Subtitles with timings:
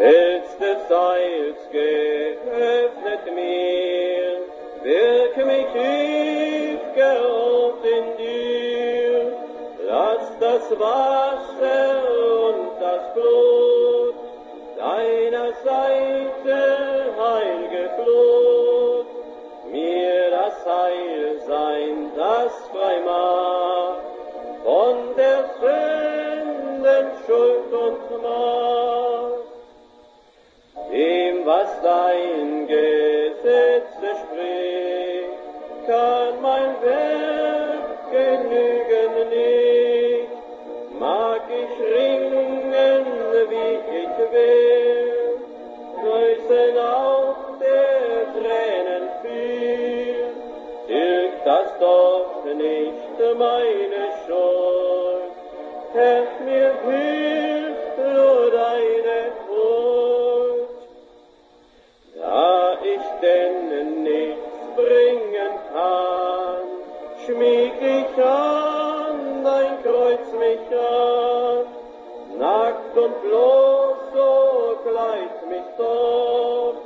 [0.00, 4.38] It's the Zeit geöffnet mir,
[4.84, 9.32] wirke mich tief geholt in dir,
[9.88, 11.98] lass das Wasser
[12.48, 13.57] and das Blut
[31.48, 33.88] was dein Gesetz
[34.22, 35.38] spricht,
[35.86, 40.28] kann mein Werk genügen nicht.
[41.00, 43.06] Mag ich ringen,
[43.52, 45.14] wie ich will,
[46.00, 50.26] flößen auf der Tränen viel,
[50.86, 55.32] tilgt das doch nicht meine Schuld,
[55.94, 57.37] helf mir viel.
[63.22, 66.66] denen nichts bringen kann.
[67.24, 71.66] Schmieg ich an, dein Kreuz mich an,
[72.38, 76.76] nackt und bloß, so gleit mich dort,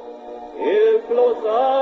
[0.58, 1.81] hilflos an.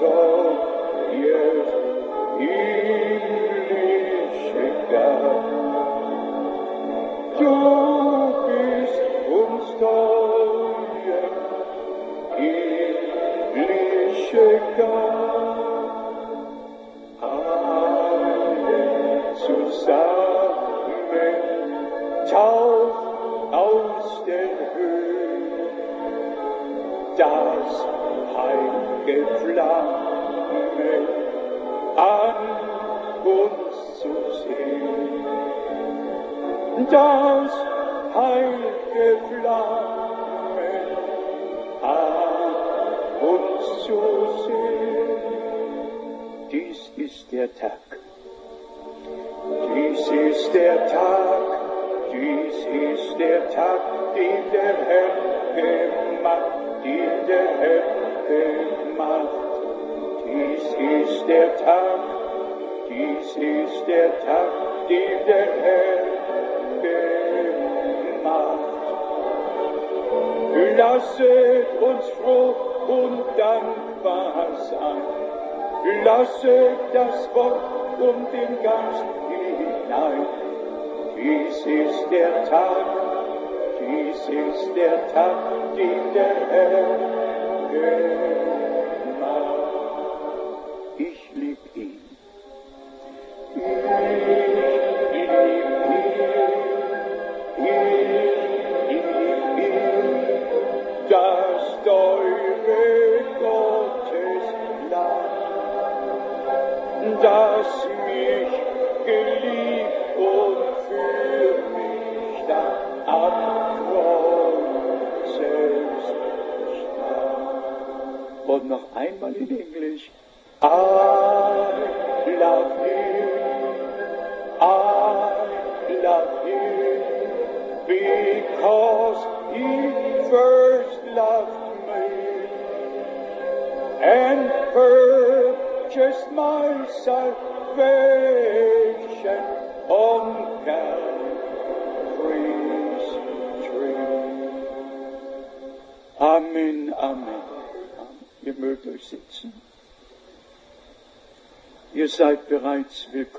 [0.00, 0.29] throne.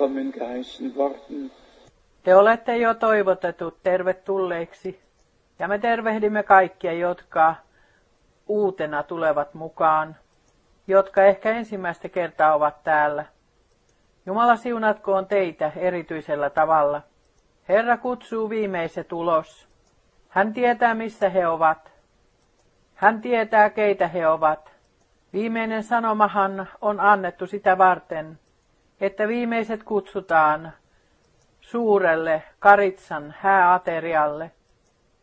[0.01, 1.51] Willkommen geheißen worden.
[2.23, 4.99] Te olette jo toivotetut tervetulleiksi,
[5.59, 7.55] ja me tervehdimme kaikkia, jotka
[8.47, 10.15] uutena tulevat mukaan,
[10.87, 13.25] jotka ehkä ensimmäistä kertaa ovat täällä.
[14.25, 17.01] Jumala siunatkoon teitä erityisellä tavalla.
[17.69, 19.67] Herra kutsuu viimeiset ulos.
[20.29, 21.91] Hän tietää, missä he ovat.
[22.95, 24.71] Hän tietää, keitä he ovat.
[25.33, 28.39] Viimeinen sanomahan on annettu sitä varten,
[29.01, 30.73] että viimeiset kutsutaan
[31.61, 34.51] suurelle Karitsan hääaterialle.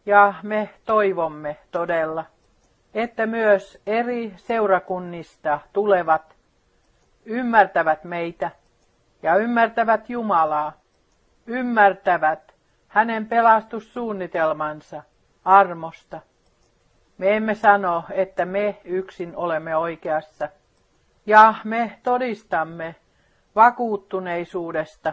[0.06, 2.24] Ja me toivomme todella,
[2.94, 6.36] että myös eri seurakunnista tulevat
[7.24, 8.50] ymmärtävät meitä
[9.22, 10.72] ja ymmärtävät Jumalaa,
[11.46, 12.54] ymmärtävät
[12.88, 15.02] hänen pelastussuunnitelmansa
[15.44, 16.20] armosta.
[17.18, 20.48] Me emme sano, että me yksin olemme oikeassa,
[21.26, 22.94] ja me todistamme
[23.56, 25.12] vakuuttuneisuudesta,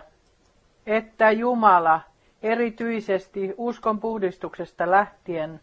[0.88, 2.01] että Jumala
[2.44, 5.60] erityisesti uskon puhdistuksesta lähtien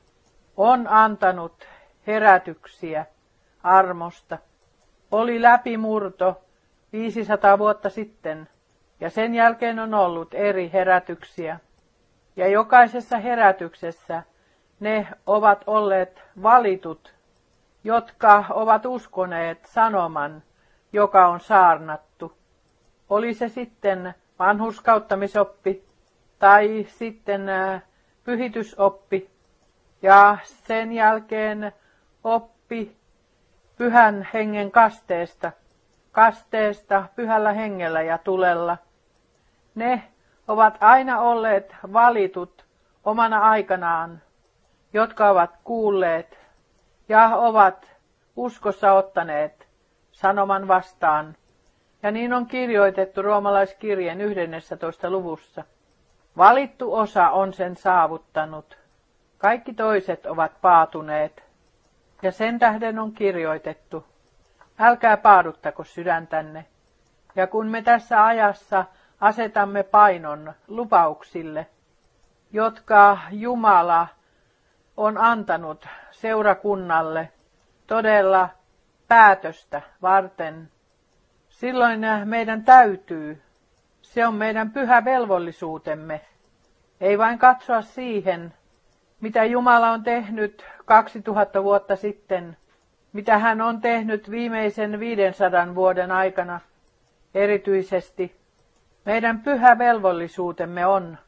[0.57, 1.69] on antanut
[2.07, 3.07] herätyksiä
[3.62, 4.38] armosta.
[5.11, 6.43] Oli läpimurto
[6.93, 8.49] 500 vuotta sitten
[9.00, 11.59] ja sen jälkeen on ollut eri herätyksiä.
[12.37, 14.23] Ja jokaisessa herätyksessä
[14.81, 17.14] ne ovat olleet valitut,
[17.85, 20.43] jotka ovat uskoneet sanoman,
[20.93, 22.37] joka on saarnattu.
[23.11, 25.85] Oli se sitten vanhuskauttamisoppi
[26.38, 27.42] tai sitten
[28.25, 29.30] pyhitysoppi
[30.02, 31.73] ja sen jälkeen
[32.25, 32.97] oppi
[33.76, 35.52] pyhän hengen kasteesta,
[36.12, 38.78] kasteesta pyhällä hengellä ja tulella.
[39.75, 40.02] Ne
[40.49, 42.64] ovat aina olleet valitut
[43.04, 44.23] omana aikanaan,
[44.92, 46.38] jotka ovat kuulleet
[47.09, 47.92] ja ovat
[48.37, 49.68] uskossa ottaneet
[50.12, 51.37] sanoman vastaan.
[52.02, 55.11] Ja niin on kirjoitettu roomalaiskirjeen 11.
[55.11, 55.64] luvussa.
[56.37, 58.78] Valittu osa on sen saavuttanut.
[59.38, 61.44] Kaikki toiset ovat paatuneet.
[62.23, 64.06] Ja sen tähden on kirjoitettu.
[64.78, 66.66] Älkää paaduttako sydäntänne.
[67.37, 68.85] Ja kun me tässä ajassa
[69.21, 71.66] asetamme painon lupauksille,
[72.52, 74.09] jotka Jumala
[74.97, 77.32] on antanut seurakunnalle
[77.87, 78.49] todella
[79.09, 80.72] päätöstä varten,
[81.62, 83.42] silloin meidän täytyy,
[84.02, 86.21] se on meidän pyhä velvollisuutemme,
[87.00, 88.54] ei vain katsoa siihen,
[89.21, 92.57] mitä Jumala on tehnyt 2000 vuotta sitten,
[93.12, 96.61] mitä hän on tehnyt viimeisen 500 vuoden aikana
[97.35, 98.37] erityisesti.
[99.04, 101.19] Meidän pyhä velvollisuutemme on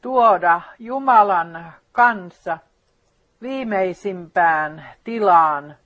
[0.00, 2.58] tuoda Jumalan kanssa
[3.42, 5.76] viimeisimpään tilaan,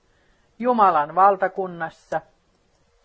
[0.59, 2.21] Jumalan valtakunnassa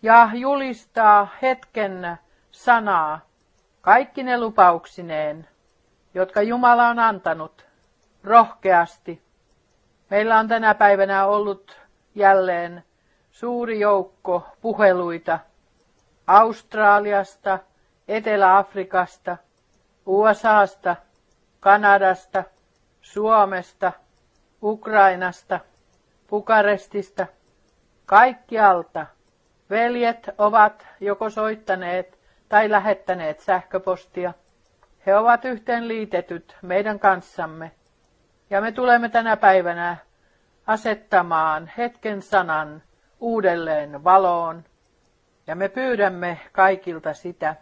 [0.01, 2.17] ja julistaa hetken
[2.51, 3.19] sanaa
[3.81, 5.47] kaikki ne lupauksineen,
[6.13, 7.65] jotka Jumala on antanut
[8.23, 9.21] rohkeasti.
[10.09, 11.81] Meillä on tänä päivänä ollut
[12.15, 12.83] jälleen
[13.31, 15.39] suuri joukko puheluita
[16.27, 17.59] Australiasta,
[18.07, 19.37] Etelä-Afrikasta,
[20.05, 20.95] USAsta,
[21.59, 22.43] Kanadasta,
[23.01, 23.91] Suomesta,
[24.63, 25.59] Ukrainasta,
[26.29, 27.27] Bukarestista,
[28.05, 29.05] kaikkialta.
[29.71, 34.33] Veljet ovat joko soittaneet tai lähettäneet sähköpostia.
[35.05, 37.71] He ovat yhteen liitetyt meidän kanssamme.
[38.49, 39.97] Ja me tulemme tänä päivänä
[40.67, 42.83] asettamaan hetken sanan
[43.19, 44.63] uudelleen valoon.
[45.47, 47.55] Ja me pyydämme kaikilta sitä,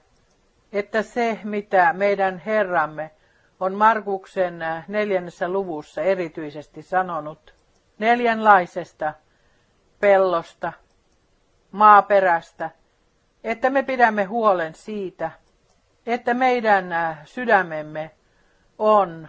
[0.71, 3.11] että se, mitä meidän Herramme
[3.59, 7.53] on Markuksen neljännessä luvussa erityisesti sanonut,
[7.99, 9.13] neljänlaisesta
[9.99, 10.73] pellosta,
[11.71, 12.69] maaperästä,
[13.43, 15.31] että me pidämme huolen siitä,
[16.05, 16.85] että meidän
[17.23, 18.11] sydämemme
[18.77, 19.27] on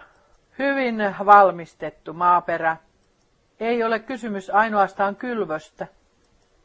[0.59, 0.95] hyvin
[1.25, 2.77] valmistettu maaperä.
[3.59, 5.87] Ei ole kysymys ainoastaan kylvöstä.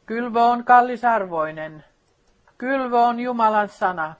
[0.05, 1.83] Kylvö on kallisarvoinen.
[2.57, 4.13] Kylvö on Jumalan sana.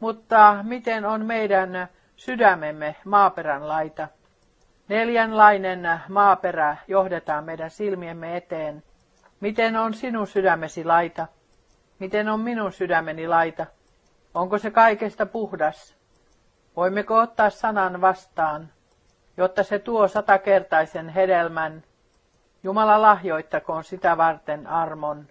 [0.00, 4.08] Mutta miten on meidän sydämemme maaperän laita?
[4.88, 8.82] Neljänlainen maaperä johdetaan meidän silmiemme eteen.
[9.44, 11.26] Miten on sinun sydämesi laita?
[11.98, 13.66] Miten on minun sydämeni laita?
[14.34, 15.94] Onko se kaikesta puhdas?
[16.76, 18.68] Voimmeko ottaa sanan vastaan,
[19.36, 21.82] jotta se tuo satakertaisen hedelmän?
[22.62, 25.26] Jumala lahjoittakoon sitä varten armon.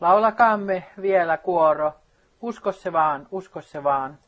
[0.00, 1.92] Laulakaamme vielä kuoro.
[2.40, 4.18] Usko se vaan, usko se vaan.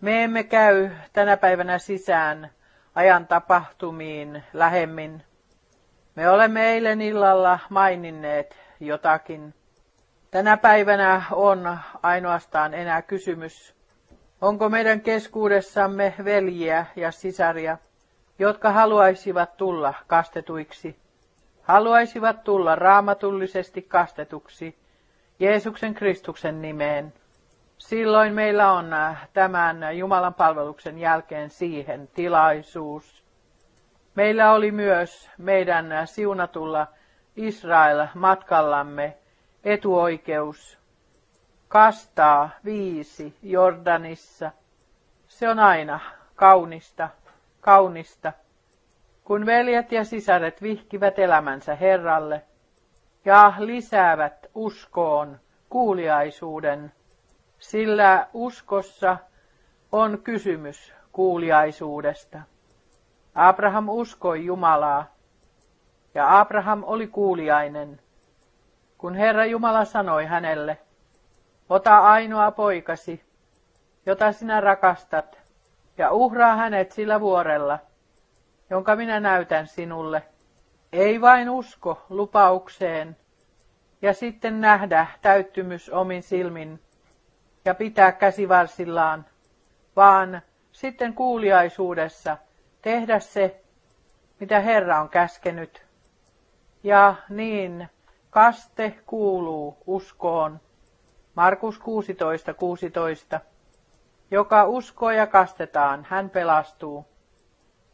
[0.00, 2.50] Me emme käy tänä päivänä sisään
[2.94, 5.22] ajan tapahtumiin lähemmin.
[6.14, 9.54] Me olemme eilen illalla maininneet jotakin.
[10.30, 13.74] Tänä päivänä on ainoastaan enää kysymys,
[14.40, 17.78] onko meidän keskuudessamme veljiä ja sisaria,
[18.38, 20.96] jotka haluaisivat tulla kastetuiksi,
[21.62, 24.76] haluaisivat tulla raamatullisesti kastetuksi
[25.38, 27.12] Jeesuksen Kristuksen nimeen.
[27.78, 33.24] Silloin meillä on äh, tämän Jumalan palveluksen jälkeen siihen tilaisuus.
[34.14, 36.86] Meillä oli myös meidän äh, siunatulla
[37.36, 39.16] Israel-matkallamme
[39.64, 40.78] etuoikeus
[41.68, 44.50] kastaa viisi Jordanissa.
[45.28, 46.00] Se on aina
[46.34, 47.08] kaunista,
[47.60, 48.32] kaunista,
[49.24, 52.42] kun veljet ja sisaret vihkivät elämänsä Herralle
[53.24, 56.92] ja lisäävät uskoon kuuliaisuuden
[57.70, 59.16] sillä uskossa
[59.92, 62.42] on kysymys kuuliaisuudesta.
[63.34, 65.14] Abraham uskoi Jumalaa,
[66.14, 68.00] ja Abraham oli kuuliainen,
[68.98, 70.78] kun Herra Jumala sanoi hänelle,
[71.68, 73.24] ota ainoa poikasi,
[74.06, 75.38] jota sinä rakastat,
[75.98, 77.78] ja uhraa hänet sillä vuorella,
[78.70, 80.22] jonka minä näytän sinulle.
[80.92, 83.16] Ei vain usko lupaukseen,
[84.02, 86.83] ja sitten nähdä täyttymys omin silmin,
[87.64, 89.26] ja pitää käsivarsillaan,
[89.96, 90.42] vaan
[90.72, 92.36] sitten kuuliaisuudessa
[92.82, 93.60] tehdä se,
[94.40, 95.86] mitä Herra on käskenyt.
[96.82, 97.88] Ja niin
[98.30, 100.60] kaste kuuluu uskoon.
[101.34, 103.40] Markus 16, 16.
[104.30, 107.06] Joka uskoo ja kastetaan, hän pelastuu.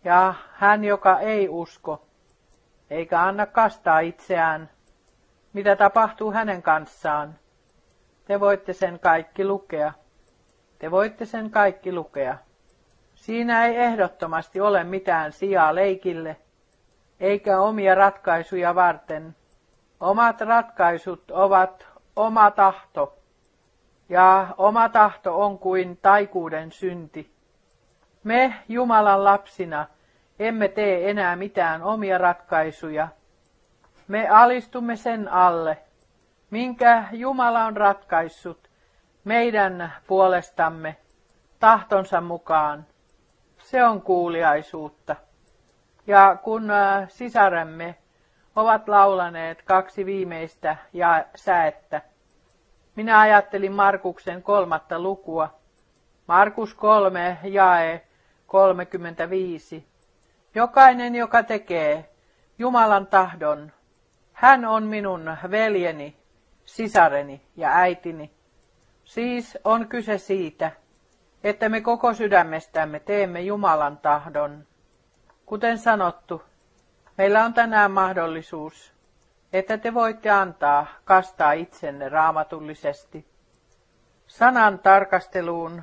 [0.05, 2.07] Ja hän, joka ei usko,
[2.91, 4.71] eikä anna kastaa itseään,
[5.53, 7.39] mitä tapahtuu hänen kanssaan.
[8.31, 9.93] Te voitte sen kaikki lukea.
[10.79, 12.37] Te voitte sen kaikki lukea.
[13.15, 16.37] Siinä ei ehdottomasti ole mitään sijaa leikille,
[17.21, 19.37] eikä omia ratkaisuja varten.
[20.01, 23.19] Omat ratkaisut ovat oma tahto,
[24.09, 27.35] ja oma tahto on kuin taikuuden synti.
[28.25, 29.87] Me Jumalan lapsina
[30.39, 33.09] emme tee enää mitään omia ratkaisuja.
[34.09, 35.79] Me alistumme sen alle,
[36.51, 38.71] minkä Jumala on ratkaissut
[39.25, 40.97] meidän puolestamme
[41.59, 42.87] tahtonsa mukaan.
[43.59, 45.17] Se on kuuliaisuutta.
[46.07, 47.95] Ja kun äh, sisaremme
[48.57, 52.03] ovat laulaneet kaksi viimeistä ja säettä,
[52.97, 55.61] minä ajattelin Markuksen kolmatta lukua.
[56.27, 58.07] Markus 3, jae
[58.47, 59.87] 35.
[60.55, 62.11] Jokainen, joka tekee
[62.59, 63.73] Jumalan tahdon,
[64.33, 66.20] hän on minun veljeni,
[66.77, 68.31] sisareni ja äitini.
[69.05, 70.71] Siis on kyse siitä,
[71.45, 74.67] että me koko sydämestämme teemme Jumalan tahdon.
[75.47, 76.43] Kuten sanottu,
[77.19, 78.95] meillä on tänään mahdollisuus,
[79.53, 83.27] että te voitte antaa kastaa itsenne raamatullisesti.
[84.27, 85.83] Sanan tarkasteluun.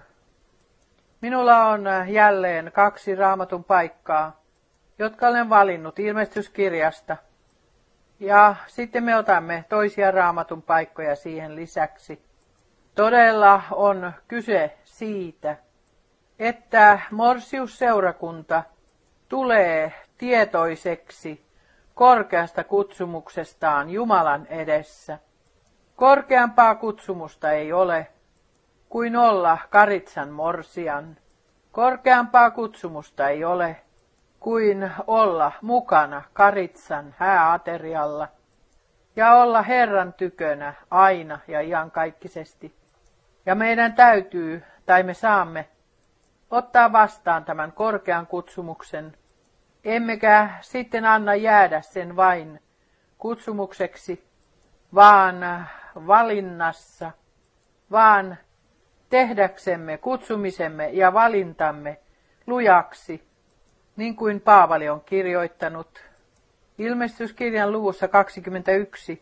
[1.21, 4.41] Minulla on jälleen kaksi raamatun paikkaa,
[4.99, 7.17] jotka olen valinnut ilmestyskirjasta.
[8.19, 12.21] Ja sitten me otamme toisia raamatun paikkoja siihen lisäksi.
[12.95, 15.57] Todella on kyse siitä,
[16.39, 18.63] että Morsius-seurakunta
[19.29, 21.45] tulee tietoiseksi
[21.95, 25.19] korkeasta kutsumuksestaan Jumalan edessä.
[25.95, 28.07] Korkeampaa kutsumusta ei ole
[28.89, 31.17] kuin olla Karitsan morsian.
[31.71, 33.81] Korkeampaa kutsumusta ei ole
[34.39, 38.27] kuin olla mukana Karitsan hääaterialla
[39.15, 42.75] ja olla Herran tykönä aina ja iankaikkisesti.
[43.45, 45.69] Ja meidän täytyy, tai me saamme,
[46.51, 49.17] ottaa vastaan tämän korkean kutsumuksen,
[49.83, 52.61] emmekä sitten anna jäädä sen vain
[53.17, 54.27] kutsumukseksi,
[54.95, 55.67] vaan
[56.07, 57.11] valinnassa,
[57.91, 58.37] vaan
[59.09, 61.99] tehdäksemme kutsumisemme ja valintamme
[62.47, 63.27] lujaksi,
[63.97, 66.03] niin kuin Paavali on kirjoittanut.
[66.77, 69.21] Ilmestyskirjan luvussa 21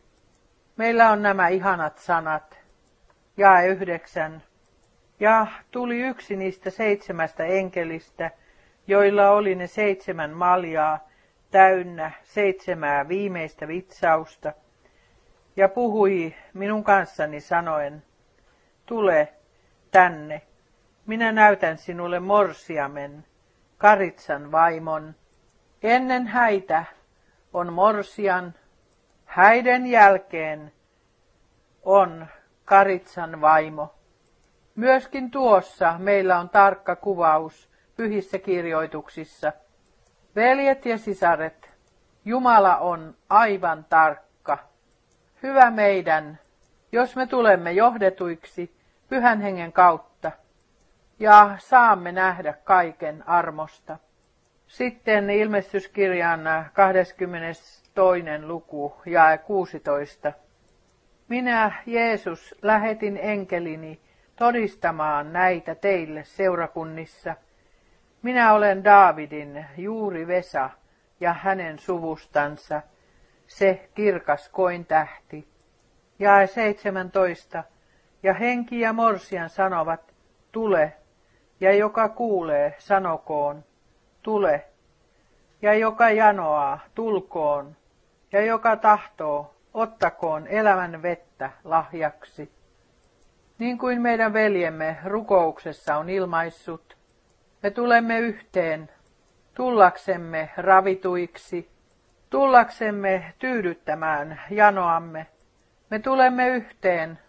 [0.78, 2.60] meillä on nämä ihanat sanat
[3.38, 4.44] jae yhdeksän.
[5.20, 8.32] Ja tuli yksi niistä seitsemästä enkelistä,
[8.88, 11.08] joilla oli ne seitsemän maljaa
[11.52, 14.54] täynnä seitsemää viimeistä vitsausta,
[15.56, 18.04] ja puhui minun kanssani sanoen,
[18.86, 19.34] tule
[19.92, 20.42] tänne,
[21.06, 23.26] minä näytän sinulle morsiamen,
[23.86, 25.16] Karitsan vaimon.
[25.84, 26.86] Ennen häitä
[27.54, 28.54] on morsian,
[29.26, 30.72] häiden jälkeen
[31.84, 32.28] on
[32.66, 33.96] Karitsan vaimo.
[34.76, 39.54] Myöskin tuossa meillä on tarkka kuvaus pyhissä kirjoituksissa.
[40.36, 41.70] Veljet ja sisaret,
[42.26, 44.58] Jumala on aivan tarkka.
[45.44, 46.40] Hyvä meidän,
[46.92, 48.76] jos me tulemme johdetuiksi
[49.10, 50.32] pyhän hengen kautta
[51.20, 53.98] ja saamme nähdä kaiken armosta.
[54.68, 56.42] Sitten ilmestyskirjan
[56.74, 58.42] 22.
[58.46, 60.34] luku ja 16.
[61.28, 64.02] Minä, Jeesus, lähetin enkelini
[64.36, 67.36] todistamaan näitä teille seurakunnissa.
[68.22, 70.70] Minä olen Daavidin juuri Vesa
[71.20, 72.82] ja hänen suvustansa,
[73.48, 75.48] se kirkas koin tähti.
[76.20, 77.64] Ja 17.
[78.24, 80.14] Ja henki ja morsian sanovat,
[80.52, 80.94] tule,
[81.60, 83.64] ja joka kuulee, sanokoon,
[84.22, 84.66] tule,
[85.62, 87.76] ja joka janoaa, tulkoon,
[88.32, 92.52] ja joka tahtoo, ottakoon elämän vettä lahjaksi.
[93.60, 96.98] Niin kuin meidän veljemme rukouksessa on ilmaissut,
[97.64, 98.90] me tulemme yhteen,
[99.54, 101.70] tullaksemme ravituiksi,
[102.30, 105.28] tullaksemme tyydyttämään janoamme.
[105.90, 107.20] Me tulemme yhteen,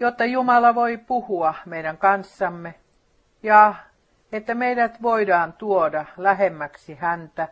[0.00, 2.74] jotta Jumala voi puhua meidän kanssamme
[3.42, 3.74] ja
[4.32, 7.48] että meidät voidaan tuoda lähemmäksi häntä.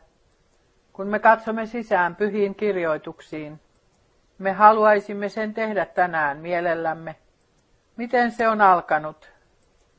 [0.93, 3.61] Kun me katsomme sisään pyhiin kirjoituksiin,
[4.39, 7.17] me haluaisimme sen tehdä tänään mielellämme.
[7.97, 9.33] Miten se on alkanut?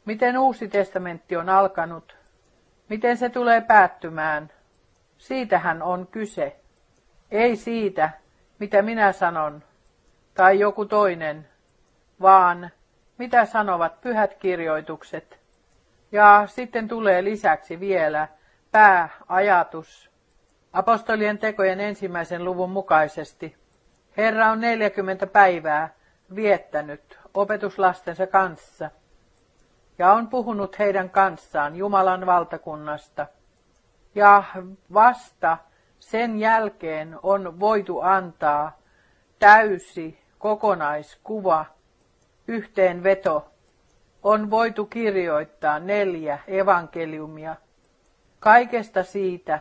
[0.05, 2.17] Miten uusi testamentti on alkanut?
[2.89, 4.51] Miten se tulee päättymään?
[5.17, 6.55] Siitähän on kyse.
[7.31, 8.09] Ei siitä,
[8.59, 9.63] mitä minä sanon,
[10.33, 11.47] tai joku toinen,
[12.21, 12.69] vaan
[13.17, 15.46] mitä sanovat pyhät kirjoitukset.
[16.11, 18.27] Ja sitten tulee lisäksi vielä
[18.71, 20.11] pääajatus
[20.73, 23.55] apostolien tekojen ensimmäisen luvun mukaisesti.
[24.17, 25.89] Herra on 40 päivää
[26.35, 28.89] viettänyt opetuslastensa kanssa
[29.97, 33.27] ja on puhunut heidän kanssaan Jumalan valtakunnasta.
[34.15, 34.43] Ja
[34.93, 35.57] vasta
[35.99, 38.77] sen jälkeen on voitu antaa
[39.39, 41.65] täysi kokonaiskuva,
[42.47, 43.51] yhteenveto.
[44.23, 47.55] On voitu kirjoittaa neljä evankeliumia
[48.39, 49.59] kaikesta siitä,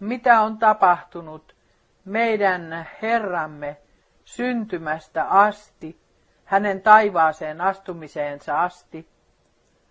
[0.00, 1.56] mitä on tapahtunut
[2.04, 3.76] meidän Herramme
[4.24, 6.00] syntymästä asti,
[6.44, 9.08] hänen taivaaseen astumiseensa asti.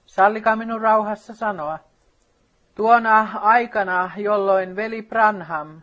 [0.05, 1.79] Sallikaa minun rauhassa sanoa.
[2.75, 5.81] Tuona aikana, jolloin veli Branham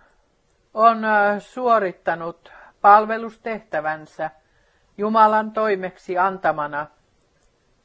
[0.74, 1.02] on
[1.38, 4.30] suorittanut palvelustehtävänsä
[4.98, 6.86] Jumalan toimeksi antamana,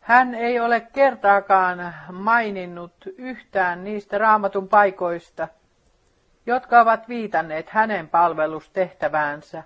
[0.07, 5.47] hän ei ole kertaakaan maininnut yhtään niistä raamatun paikoista,
[6.45, 9.63] jotka ovat viitanneet hänen palvelustehtäväänsä.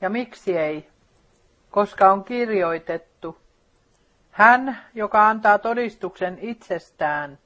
[0.00, 0.88] Ja miksi ei?
[1.70, 3.38] Koska on kirjoitettu,
[4.30, 7.38] hän, joka antaa todistuksen itsestään,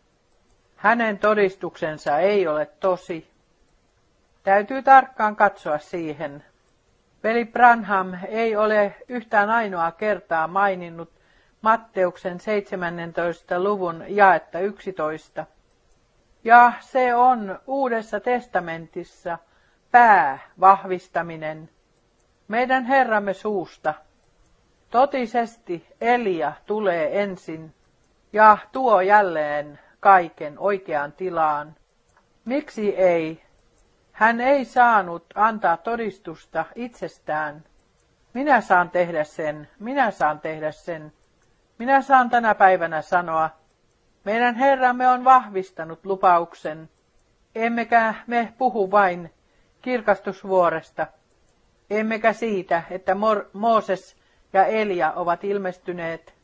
[0.76, 3.30] hänen todistuksensa ei ole tosi.
[4.42, 6.44] Täytyy tarkkaan katsoa siihen.
[7.22, 11.15] Veli Branham ei ole yhtään ainoa kertaa maininnut
[11.60, 13.60] Matteuksen 17.
[13.60, 15.46] luvun jaetta 11.
[16.44, 19.38] Ja se on Uudessa testamentissa
[19.90, 21.70] päävahvistaminen
[22.48, 23.94] meidän Herramme suusta.
[24.90, 27.74] Totisesti Elia tulee ensin
[28.32, 31.74] ja tuo jälleen kaiken oikeaan tilaan.
[32.44, 33.42] Miksi ei?
[34.12, 37.64] Hän ei saanut antaa todistusta itsestään.
[38.34, 41.12] Minä saan tehdä sen, minä saan tehdä sen.
[41.78, 43.50] Minä saan tänä päivänä sanoa,
[44.24, 46.88] meidän Herramme on vahvistanut lupauksen,
[47.54, 49.32] emmekä me puhu vain
[49.82, 51.06] kirkastusvuoresta,
[51.90, 54.16] emmekä siitä, että Mor- Mooses
[54.52, 56.34] ja Elia ovat ilmestyneet,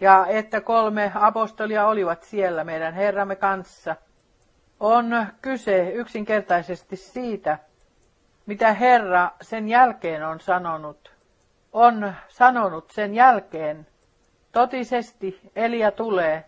[0.00, 3.96] ja että kolme apostolia olivat siellä meidän Herramme kanssa.
[4.80, 7.58] On kyse yksinkertaisesti siitä,
[8.46, 11.12] mitä Herra sen jälkeen on sanonut.
[11.72, 13.86] On sanonut sen jälkeen,
[14.52, 16.44] totisesti Elia tulee,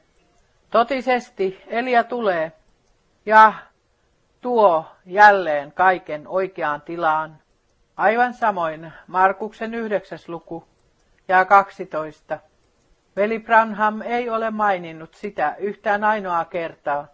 [0.70, 2.52] totisesti Elia tulee
[3.26, 3.52] ja
[4.40, 7.38] tuo jälleen kaiken oikeaan tilaan.
[7.96, 10.64] Aivan samoin Markuksen yhdeksäs luku
[11.28, 12.38] ja 12.
[13.16, 17.06] Veli Branham ei ole maininnut sitä yhtään ainoaa kertaa.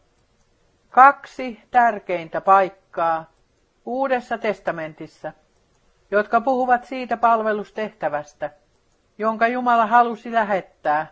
[0.90, 3.36] Kaksi tärkeintä paikkaa
[3.84, 5.32] Uudessa testamentissa,
[6.10, 8.50] jotka puhuvat siitä palvelustehtävästä,
[9.18, 11.06] jonka Jumala halusi lähettää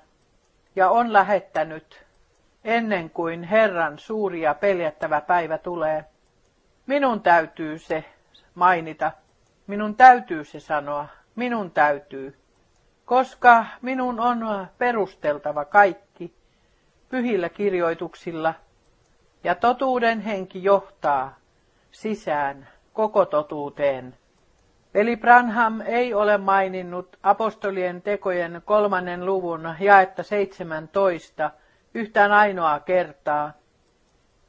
[0.77, 2.05] ja on lähettänyt
[2.65, 6.05] ennen kuin Herran suuri ja peljättävä päivä tulee.
[6.87, 8.05] Minun täytyy se
[8.55, 9.13] mainita
[9.67, 12.39] Minun täytyy se sanoa, minun täytyy,
[13.05, 16.35] koska minun on perusteltava kaikki
[17.09, 18.55] pyhillä kirjoituksilla,
[19.45, 21.37] ja totuuden henki johtaa
[21.93, 24.17] sisään koko totuuteen.
[24.95, 31.51] Eli Branham ei ole maininnut apostolien tekojen kolmannen luvun jaetta 17
[31.95, 33.53] yhtään ainoaa kertaa,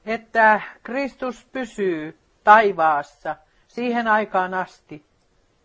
[0.06, 3.36] että Kristus pysyy taivaassa
[3.68, 5.06] siihen aikaan asti,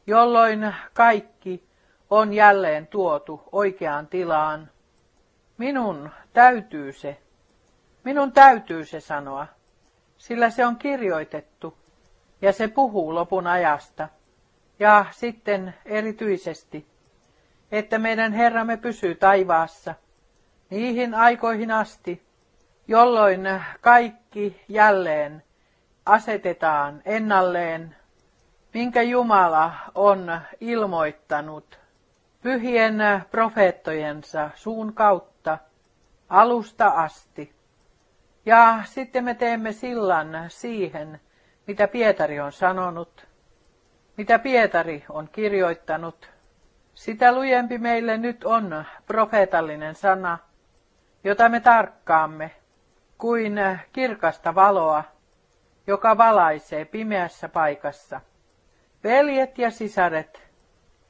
[0.06, 1.64] jolloin kaikki
[2.10, 4.70] on jälleen tuotu oikeaan tilaan.
[5.58, 7.20] Minun täytyy se,
[8.04, 9.46] minun täytyy se sanoa,
[10.16, 11.78] sillä se on kirjoitettu
[12.42, 14.08] ja se puhuu lopun ajasta.
[14.80, 16.86] Ja sitten erityisesti,
[17.72, 19.94] että meidän Herramme pysyy taivaassa
[20.70, 22.22] niihin aikoihin asti,
[22.88, 23.40] jolloin
[23.80, 25.42] kaikki jälleen
[26.06, 27.96] asetetaan ennalleen
[28.74, 31.78] minkä Jumala on ilmoittanut
[32.42, 32.98] pyhien
[33.30, 35.58] profeettojensa suun kautta
[36.28, 37.54] alusta asti.
[38.46, 41.20] Ja sitten me teemme sillan siihen,
[41.66, 43.29] mitä Pietari on sanonut,
[44.16, 46.30] mitä Pietari on kirjoittanut.
[46.94, 50.38] Sitä lujempi meille nyt on profeetallinen sana,
[51.24, 52.50] jota me tarkkaamme,
[53.18, 53.60] kuin
[53.92, 55.04] kirkasta valoa,
[55.86, 58.20] joka valaisee pimeässä paikassa.
[59.04, 60.50] Veljet ja sisaret,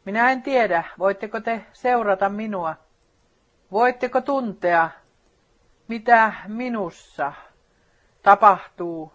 [0.04, 2.74] minä en tiedä, voitteko te seurata minua.
[3.72, 4.90] Voitteko tuntea,
[5.88, 7.32] mitä minussa
[8.22, 9.12] tapahtuu,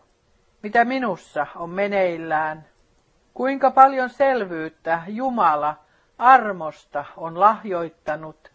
[0.63, 2.65] mitä minussa on meneillään.
[3.35, 5.75] Kuinka paljon selvyyttä Jumala
[6.17, 8.51] armosta on lahjoittanut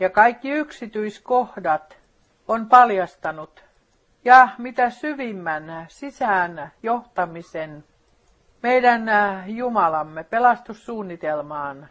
[0.00, 1.98] ja kaikki yksityiskohdat
[2.48, 3.64] on paljastanut
[4.24, 7.84] ja mitä syvimmän sisään johtamisen
[8.62, 11.88] meidän äh, Jumalamme pelastussuunnitelmaan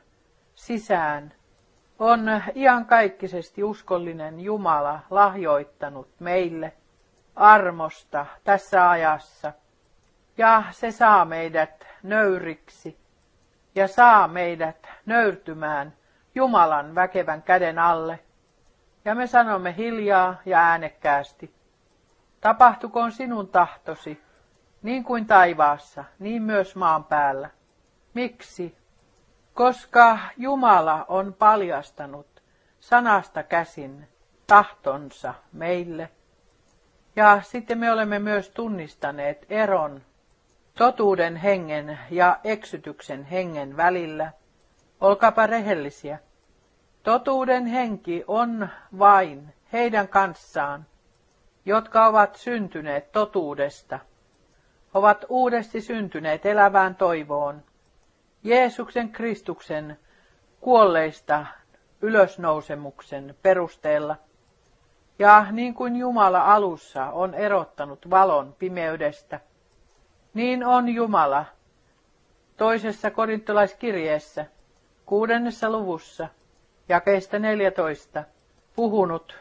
[0.56, 1.34] sisään
[2.00, 6.74] on iankaikkisesti uskollinen Jumala lahjoittanut meille
[7.36, 9.54] armosta tässä ajassa.
[10.38, 12.98] Ja se saa meidät nöyriksi
[13.76, 15.94] ja saa meidät nöyrtymään
[16.36, 18.20] Jumalan väkevän käden alle.
[19.06, 21.56] Ja me sanomme hiljaa ja äänekkäästi,
[22.42, 24.24] tapahtukoon sinun tahtosi,
[24.82, 27.50] niin kuin taivaassa, niin myös maan päällä.
[28.14, 28.78] Miksi?
[29.54, 32.44] Koska Jumala on paljastanut
[32.80, 34.08] sanasta käsin
[34.48, 36.10] tahtonsa meille.
[37.16, 40.02] Ja sitten me olemme myös tunnistaneet eron
[40.78, 44.32] totuuden hengen ja eksytyksen hengen välillä.
[45.02, 46.20] Olkaapa rehellisiä.
[47.04, 50.86] Totuuden henki on vain heidän kanssaan,
[51.66, 54.00] jotka ovat syntyneet totuudesta,
[54.94, 57.64] ovat uudesti syntyneet elävään toivoon,
[58.44, 60.00] Jeesuksen Kristuksen
[60.60, 61.46] kuolleista
[62.02, 64.16] ylösnousemuksen perusteella.
[65.20, 69.40] Ja niin kuin Jumala alussa on erottanut valon pimeydestä,
[70.34, 71.46] niin on Jumala
[72.58, 74.46] toisessa korintolaiskirjeessä,
[75.06, 76.28] kuudennessa luvussa,
[76.90, 78.24] jakeista 14,
[78.76, 79.40] puhunut,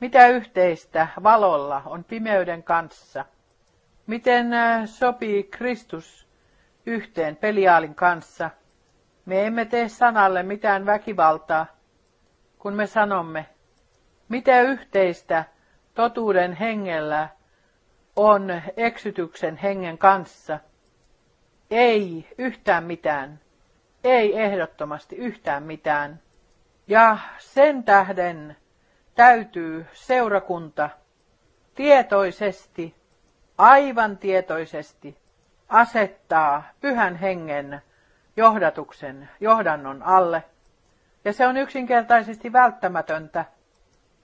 [0.00, 3.24] mitä yhteistä valolla on pimeyden kanssa,
[4.06, 6.28] miten äh, sopii Kristus
[6.86, 8.50] yhteen Peliaalin kanssa.
[9.26, 11.66] Me emme tee sanalle mitään väkivaltaa,
[12.58, 13.46] kun me sanomme,
[14.28, 15.44] mitä yhteistä
[15.94, 17.28] totuuden hengellä
[18.20, 20.58] on eksytyksen hengen kanssa.
[21.70, 23.40] Ei yhtään mitään.
[24.04, 26.20] Ei ehdottomasti yhtään mitään.
[26.86, 28.56] Ja sen tähden
[29.14, 30.90] täytyy seurakunta
[31.74, 32.94] tietoisesti,
[33.58, 35.18] aivan tietoisesti
[35.68, 37.82] asettaa pyhän hengen
[38.36, 40.44] johdatuksen johdannon alle.
[41.24, 43.44] Ja se on yksinkertaisesti välttämätöntä,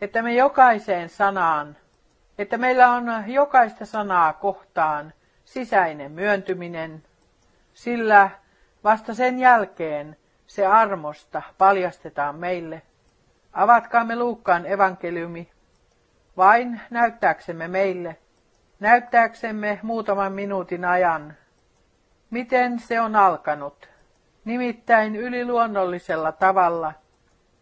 [0.00, 1.76] että me jokaiseen sanaan,
[2.38, 5.12] että meillä on jokaista sanaa kohtaan
[5.44, 7.02] sisäinen myöntyminen,
[7.74, 8.30] sillä
[8.84, 12.82] vasta sen jälkeen se armosta paljastetaan meille.
[13.52, 15.50] Avatkaamme Luukkaan evankeliumi
[16.36, 18.16] vain näyttääksemme meille,
[18.80, 21.34] näyttääksemme muutaman minuutin ajan,
[22.30, 23.88] miten se on alkanut,
[24.44, 26.92] nimittäin yliluonnollisella tavalla,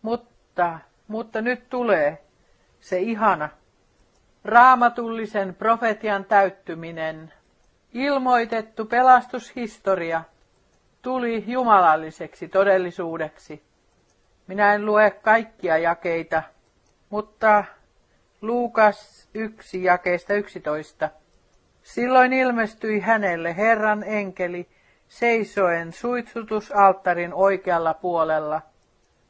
[0.02, 2.24] mutta, mutta nyt tulee
[2.80, 3.48] se ihana,
[4.44, 7.32] raamatullisen profetian täyttyminen,
[7.92, 10.22] ilmoitettu pelastushistoria
[11.02, 13.62] tuli jumalalliseksi todellisuudeksi.
[14.46, 16.42] Minä en lue kaikkia jakeita,
[17.10, 17.64] mutta
[18.40, 21.10] Luukas 1 jakeesta 11.
[21.82, 24.68] Silloin ilmestyi hänelle Herran enkeli
[25.08, 28.62] seisoen suitsutusalttarin oikealla puolella.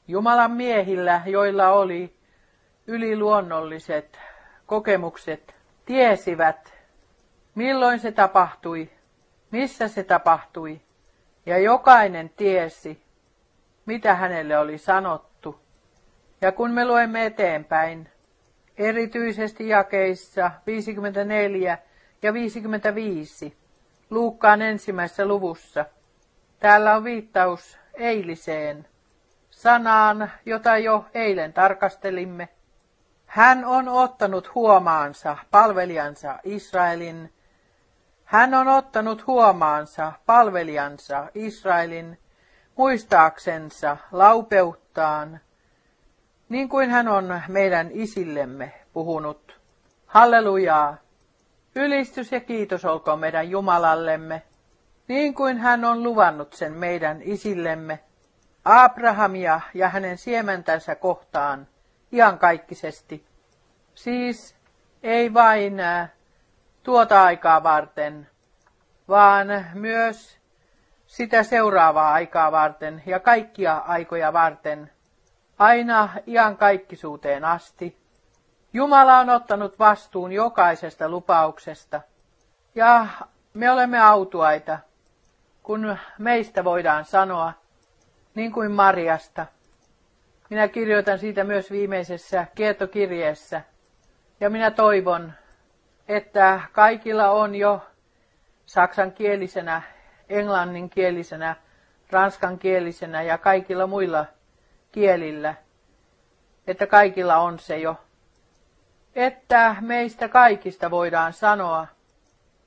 [0.08, 2.14] Jumalan miehillä, joilla oli
[2.86, 4.18] yliluonnolliset
[4.66, 5.54] kokemukset,
[5.86, 6.74] tiesivät,
[7.54, 8.90] milloin se tapahtui,
[9.50, 10.80] missä se tapahtui,
[11.46, 13.02] ja jokainen tiesi,
[13.86, 15.60] mitä hänelle oli sanottu.
[16.40, 18.08] Ja kun me luemme eteenpäin,
[18.78, 21.78] erityisesti jakeissa 54
[22.22, 23.64] ja 55
[24.10, 25.84] Luukkaan ensimmäisessä luvussa.
[26.60, 28.86] Täällä on viittaus eiliseen
[29.50, 32.48] sanaan, jota jo eilen tarkastelimme.
[33.34, 37.32] Hän on ottanut huomaansa palvelijansa Israelin.
[38.24, 42.18] Hän on ottanut huomaansa palvelijansa Israelin
[42.76, 45.40] muistaaksensa laupeuttaan
[46.48, 49.60] niin kuin hän on meidän isillemme puhunut.
[50.06, 50.96] Hallelujaa!
[51.74, 54.42] Ylistys ja kiitos olkoon meidän Jumalallemme,
[55.08, 58.00] niin kuin hän on luvannut sen meidän isillemme,
[58.64, 61.66] Abrahamia ja hänen siementänsä kohtaan
[62.14, 63.26] iankaikkisesti.
[63.94, 64.56] Siis
[65.02, 66.10] ei vain äh,
[66.82, 68.28] tuota aikaa varten,
[69.08, 70.38] vaan myös
[71.06, 74.90] sitä seuraavaa aikaa varten ja kaikkia aikoja varten,
[75.58, 77.98] aina iankaikkisuuteen asti.
[78.72, 82.00] Jumala on ottanut vastuun jokaisesta lupauksesta.
[82.74, 83.06] Ja
[83.54, 84.78] me olemme autuaita,
[85.62, 87.52] kun meistä voidaan sanoa,
[88.34, 89.46] niin kuin Mariasta.
[90.50, 93.60] Minä kirjoitan siitä myös viimeisessä kietokirjeessä.
[94.40, 95.32] Ja minä toivon,
[96.08, 97.80] että kaikilla on jo
[98.66, 99.82] saksankielisenä,
[100.28, 101.56] englanninkielisenä,
[102.10, 104.26] ranskankielisenä ja kaikilla muilla
[104.92, 105.54] kielillä,
[106.66, 107.96] että kaikilla on se jo.
[109.14, 111.86] Että meistä kaikista voidaan sanoa,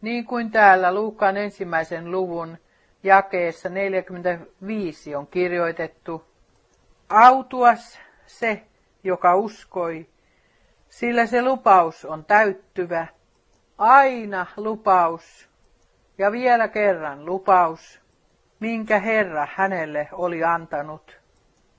[0.02, 2.58] Niin kuin täällä Luukkaan ensimmäisen luvun
[3.04, 6.27] jakeessa 45 on kirjoitettu,
[7.10, 8.64] autuas se,
[9.04, 10.10] joka uskoi,
[10.90, 13.08] sillä se lupaus on täyttyvä,
[13.78, 15.50] aina lupaus
[16.18, 18.02] ja vielä kerran lupaus,
[18.60, 21.18] minkä Herra hänelle oli antanut.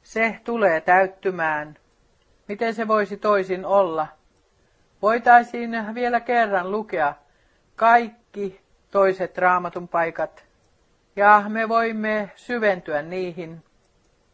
[0.03, 1.77] Se tulee täyttymään.
[2.49, 4.07] Miten se voisi toisin olla?
[5.03, 7.15] Voitaisiin vielä kerran lukea
[7.77, 8.61] kaikki
[8.91, 10.45] toiset raamatun paikat,
[11.17, 13.65] ja me voimme syventyä niihin.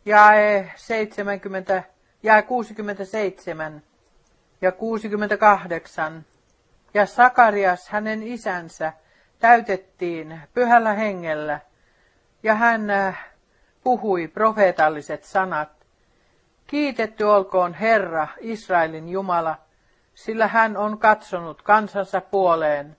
[0.04, 0.28] Ja
[0.76, 1.82] 70
[2.22, 3.82] ja 67
[4.60, 6.24] ja 68
[6.94, 8.92] ja Sakarias hänen isänsä
[9.38, 11.60] täytettiin pyhällä hengellä
[12.42, 13.26] ja hän äh,
[13.84, 15.68] puhui profeetalliset sanat.
[16.66, 19.56] Kiitetty olkoon Herra, Israelin Jumala,
[20.14, 22.96] sillä hän on katsonut kansansa puoleen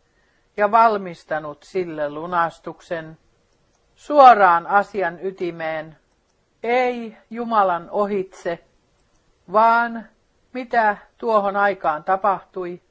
[0.57, 3.17] ja valmistanut sille lunastuksen.
[3.95, 5.97] Suoraan asian ytimeen,
[6.65, 8.59] ei Jumalan ohitse,
[9.51, 10.09] vaan
[10.53, 12.81] mitä tuohon aikaan tapahtui,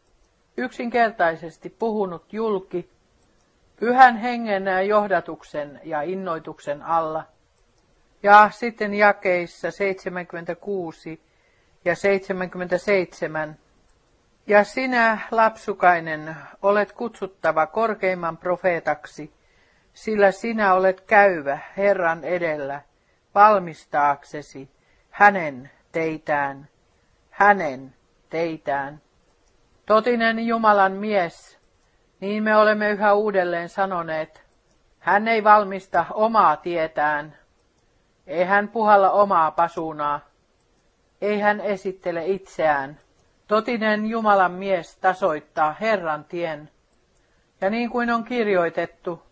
[0.57, 2.91] yksinkertaisesti puhunut julki,
[3.77, 7.25] pyhän hengen johdatuksen ja innoituksen alla.
[8.23, 11.21] Ja sitten jakeissa 76
[11.85, 13.57] ja 77.
[14.47, 19.33] Ja sinä, lapsukainen, olet kutsuttava korkeimman profeetaksi,
[19.95, 22.81] sillä sinä olet käyvä Herran edellä
[23.35, 24.71] valmistaaksesi
[25.11, 26.69] hänen teitään,
[27.31, 27.95] hänen
[28.31, 29.01] teitään.
[29.87, 31.59] Totinen Jumalan mies,
[32.21, 34.45] niin me olemme yhä uudelleen sanoneet,
[34.99, 37.37] hän ei valmista omaa tietään,
[38.27, 40.21] ei hän puhalla omaa pasunaa,
[41.21, 43.01] ei hän esittele itseään.
[43.49, 46.71] Totinen Jumalan mies tasoittaa Herran tien.
[47.61, 49.23] Ja niin kuin on kirjoitettu,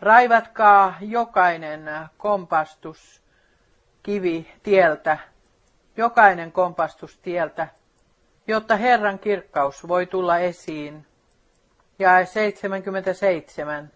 [0.00, 3.21] raivatkaa jokainen kompastus
[4.02, 5.18] kivi tieltä,
[5.96, 7.68] jokainen kompastus tieltä,
[8.46, 11.06] jotta Herran kirkkaus voi tulla esiin.
[11.98, 13.90] Ja 77.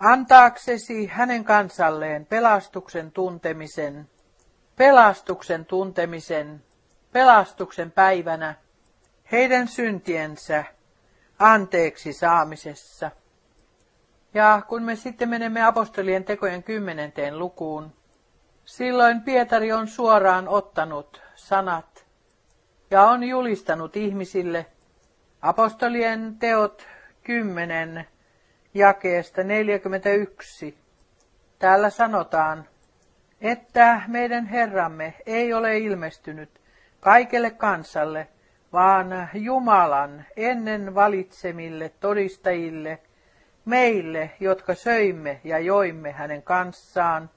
[0.00, 4.08] Antaaksesi hänen kansalleen pelastuksen tuntemisen,
[4.76, 6.64] pelastuksen tuntemisen,
[7.12, 8.54] pelastuksen päivänä,
[9.32, 10.64] heidän syntiensä
[11.38, 13.10] anteeksi saamisessa.
[14.34, 17.92] Ja kun me sitten menemme apostolien tekojen kymmenenteen lukuun,
[18.64, 22.06] silloin Pietari on suoraan ottanut sanat
[22.90, 24.66] ja on julistanut ihmisille
[25.42, 26.86] apostolien teot
[27.22, 28.06] 10
[28.74, 30.78] jakeesta 41.
[31.58, 32.68] Täällä sanotaan,
[33.40, 36.60] että meidän Herramme ei ole ilmestynyt
[37.00, 38.28] kaikelle kansalle,
[38.72, 42.98] vaan Jumalan ennen valitsemille todistajille,
[43.64, 47.30] meille, jotka söimme ja joimme hänen kanssaan,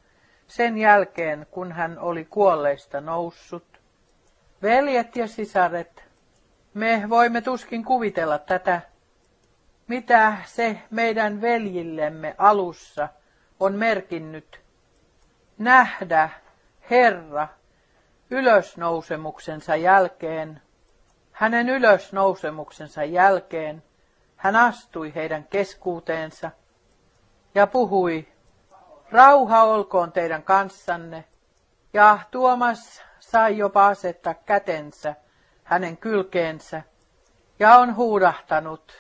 [0.48, 3.82] sen jälkeen kun hän oli kuolleista noussut.
[4.62, 6.04] Veljet ja sisaret,
[6.74, 8.82] me voimme tuskin kuvitella tätä,
[9.88, 13.10] mitä se meidän veljillemme alussa
[13.60, 14.62] on merkinnyt.
[15.58, 16.30] Nähdä
[16.90, 17.48] Herra
[18.30, 20.62] ylösnousemuksensa jälkeen,
[21.32, 23.84] hänen ylösnousemuksensa jälkeen,
[24.36, 26.52] hän astui heidän keskuuteensa
[27.56, 28.28] ja puhui,
[29.12, 31.26] rauha olkoon teidän kanssanne,
[31.94, 35.16] ja Tuomas sai jopa asettaa kätensä
[35.64, 36.82] hänen kylkeensä
[37.60, 38.94] ja on huudahtanut,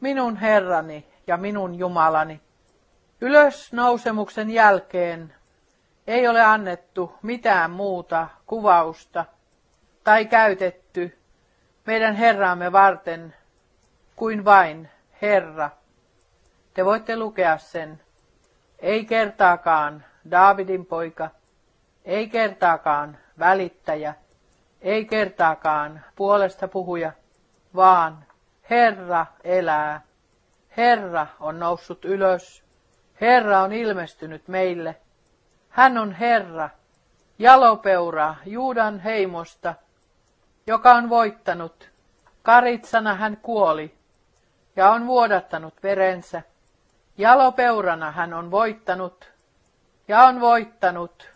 [0.00, 2.40] minun Herrani ja minun Jumalani.
[3.20, 5.34] Ylös nousemuksen jälkeen
[6.06, 9.24] ei ole annettu mitään muuta kuvausta
[10.04, 11.18] tai käytetty
[11.86, 13.34] meidän Herraamme varten
[14.16, 14.90] kuin vain
[15.22, 15.70] Herra.
[16.74, 18.05] Te voitte lukea sen.
[18.78, 21.30] Ei kertaakaan Daavidin poika,
[22.04, 24.14] ei kertaakaan välittäjä,
[24.80, 27.12] ei kertaakaan puolesta puhuja,
[27.74, 28.26] vaan
[28.70, 30.00] Herra elää.
[30.76, 32.64] Herra on noussut ylös.
[33.20, 34.96] Herra on ilmestynyt meille.
[35.68, 36.70] Hän on Herra,
[37.38, 39.74] jalopeura Juudan heimosta,
[40.66, 41.90] joka on voittanut.
[42.42, 43.94] Karitsana hän kuoli
[44.76, 46.42] ja on vuodattanut verensä.
[47.18, 49.32] Jalopeurana hän on voittanut
[50.08, 51.32] ja on voittanut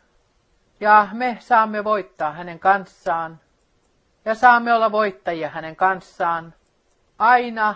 [0.80, 3.40] ja me saamme voittaa hänen kanssaan.
[4.24, 6.54] Ja saamme olla voittajia hänen kanssaan.
[7.18, 7.74] Aina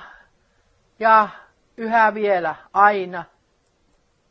[0.99, 1.29] ja
[1.77, 3.25] yhä vielä aina.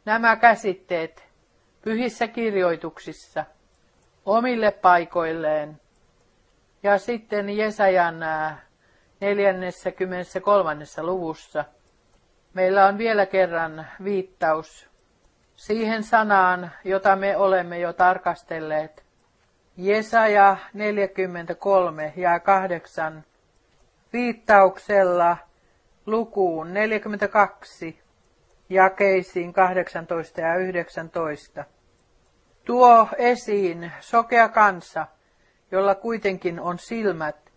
[0.05, 1.27] Nämä käsitteet
[1.81, 3.45] pyhissä kirjoituksissa
[4.25, 5.81] omille paikoilleen.
[6.83, 8.15] Ja sitten Jesajan
[9.19, 10.75] 43.
[11.01, 11.65] luvussa
[12.53, 14.89] Meillä on vielä kerran viittaus
[15.55, 19.03] siihen sanaan, jota me olemme jo tarkastelleet.
[19.77, 23.23] Jesaja 43 ja 8
[24.13, 25.37] viittauksella
[26.05, 27.99] lukuun 42
[28.69, 31.65] jakeisiin 18 ja 19.
[32.65, 35.07] Tuo esiin sokea kansa,
[35.71, 37.51] jolla kuitenkin on silmät,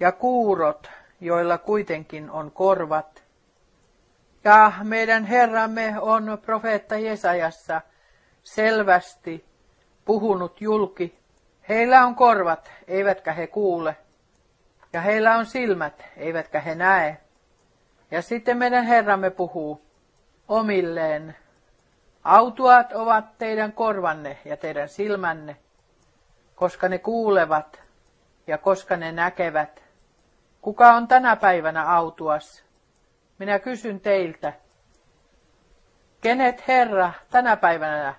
[0.00, 3.21] ja kuurot, joilla kuitenkin on korvat.
[4.44, 7.80] Ja meidän Herramme on profeetta Jesajassa
[8.42, 9.44] selvästi
[10.04, 11.18] puhunut julki.
[11.68, 13.96] Heillä on korvat, eivätkä he kuule.
[14.92, 17.20] Ja heillä on silmät, eivätkä he näe.
[18.10, 19.86] Ja sitten meidän Herramme puhuu
[20.48, 21.36] omilleen.
[22.24, 25.56] Autuat ovat teidän korvanne ja teidän silmänne,
[26.54, 27.82] koska ne kuulevat
[28.46, 29.82] ja koska ne näkevät.
[30.60, 32.64] Kuka on tänä päivänä autuas?
[33.42, 34.52] Minä kysyn teiltä,
[36.20, 38.14] kenet Herra tänä päivänä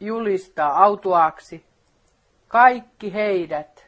[0.00, 1.66] julistaa autuaaksi?
[2.48, 3.86] Kaikki heidät,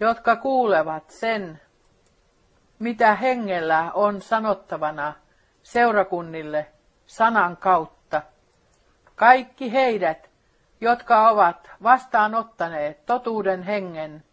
[0.00, 1.60] jotka kuulevat sen,
[2.78, 5.14] mitä hengellä on sanottavana
[5.62, 6.66] seurakunnille
[7.06, 8.22] sanan kautta.
[9.14, 10.30] Kaikki heidät,
[10.80, 14.24] jotka ovat vastaanottaneet totuuden hengen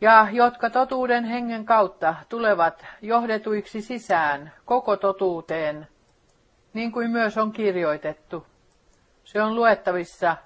[0.00, 5.88] ja jotka totuuden hengen kautta tulevat johdetuiksi sisään koko totuuteen,
[6.72, 8.46] niin kuin myös on kirjoitettu.
[9.24, 10.36] Se on luettavissa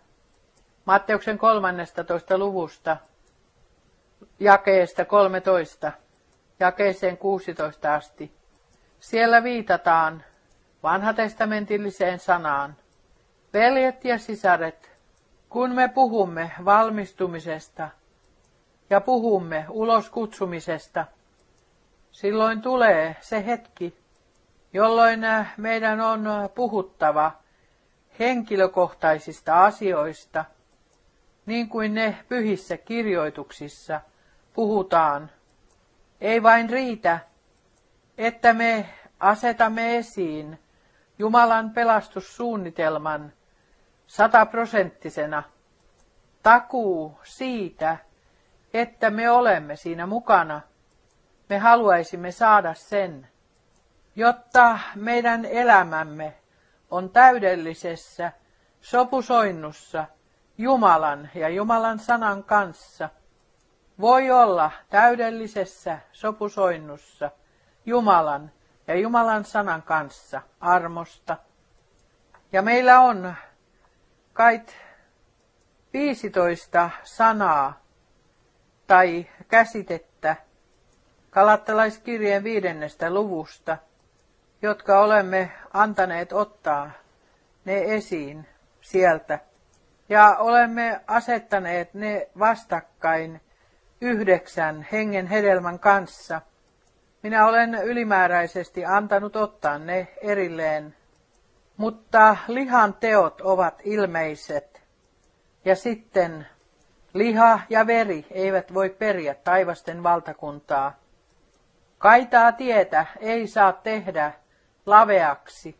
[0.84, 2.38] Matteuksen 13.
[2.38, 2.96] luvusta,
[4.40, 5.92] jakeesta 13,
[6.60, 8.32] jakeeseen 16 asti.
[9.00, 10.24] Siellä viitataan
[10.82, 12.76] vanhatestamentilliseen sanaan.
[13.52, 14.90] Veljet ja sisaret,
[15.48, 17.88] kun me puhumme valmistumisesta–
[18.90, 21.06] ja puhumme ulos kutsumisesta,
[22.10, 23.96] silloin tulee se hetki,
[24.72, 27.32] jolloin äh, meidän on äh, puhuttava
[28.18, 30.44] henkilökohtaisista asioista,
[31.46, 34.00] niin kuin ne pyhissä kirjoituksissa
[34.52, 35.30] puhutaan.
[36.20, 37.18] Ei vain riitä,
[38.18, 38.88] että me
[39.20, 40.58] asetamme esiin
[41.18, 43.32] Jumalan pelastussuunnitelman
[44.06, 45.42] sataprosenttisena
[46.42, 47.98] takuu siitä,
[48.74, 50.60] että me olemme siinä mukana.
[51.48, 53.28] Me haluaisimme saada sen,
[54.16, 56.34] jotta meidän elämämme
[56.90, 58.32] on täydellisessä
[58.80, 60.06] sopusoinnussa
[60.58, 63.08] Jumalan ja Jumalan sanan kanssa.
[64.00, 67.30] Voi olla täydellisessä sopusoinnussa
[67.86, 68.52] Jumalan
[68.86, 71.36] ja Jumalan sanan kanssa armosta.
[72.52, 73.34] Ja meillä on
[74.32, 74.76] kait
[75.92, 77.80] 15 sanaa
[78.90, 80.36] tai käsitettä
[81.30, 83.78] kalattalaiskirjeen viidennestä luvusta,
[84.62, 86.90] jotka olemme antaneet ottaa
[87.64, 88.46] ne esiin
[88.80, 89.38] sieltä.
[90.08, 93.40] Ja olemme asettaneet ne vastakkain
[94.00, 96.40] yhdeksän hengen hedelmän kanssa.
[97.22, 100.96] Minä olen ylimääräisesti antanut ottaa ne erilleen,
[101.76, 104.82] mutta lihan teot ovat ilmeiset.
[105.64, 106.46] Ja sitten
[107.14, 110.94] Liha ja veri eivät voi periä taivasten valtakuntaa.
[111.98, 114.32] Kaitaa tietä ei saa tehdä
[114.86, 115.76] laveaksi.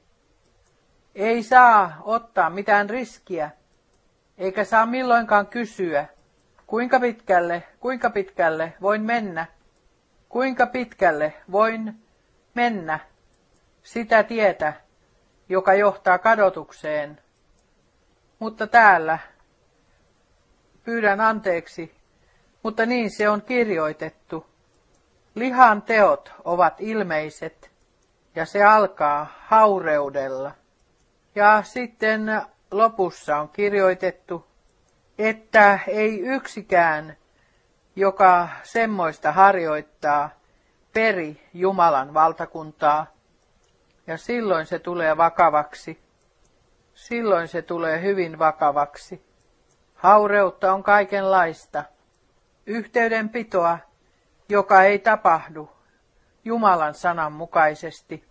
[1.14, 3.50] Ei saa ottaa mitään riskiä,
[4.38, 6.06] eikä saa milloinkaan kysyä,
[6.66, 9.46] kuinka pitkälle, kuinka pitkälle voin mennä,
[10.28, 11.94] kuinka pitkälle voin
[12.54, 12.98] mennä
[13.82, 14.72] sitä tietä,
[15.48, 17.18] joka johtaa kadotukseen.
[18.38, 19.18] Mutta täällä
[20.84, 21.94] pyydän anteeksi,
[22.62, 24.46] mutta niin se on kirjoitettu.
[25.34, 27.70] Lihan teot ovat ilmeiset,
[28.34, 30.52] ja se alkaa haureudella.
[31.34, 34.46] Ja sitten lopussa on kirjoitettu,
[35.18, 37.16] että ei yksikään,
[37.96, 40.30] joka semmoista harjoittaa,
[40.92, 43.06] peri Jumalan valtakuntaa.
[44.06, 46.00] Ja silloin se tulee vakavaksi.
[46.94, 49.29] Silloin se tulee hyvin vakavaksi.
[50.00, 51.84] Haureutta on kaikenlaista.
[52.66, 53.78] Yhteydenpitoa,
[54.48, 55.70] joka ei tapahdu
[56.44, 58.24] Jumalan sanan mukaisesti.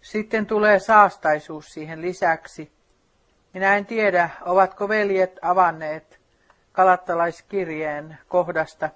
[0.00, 2.72] Sitten tulee saastaisuus siihen lisäksi.
[3.54, 6.20] Minä en tiedä, ovatko veljet avanneet
[6.72, 8.90] kalattalaiskirjeen kohdasta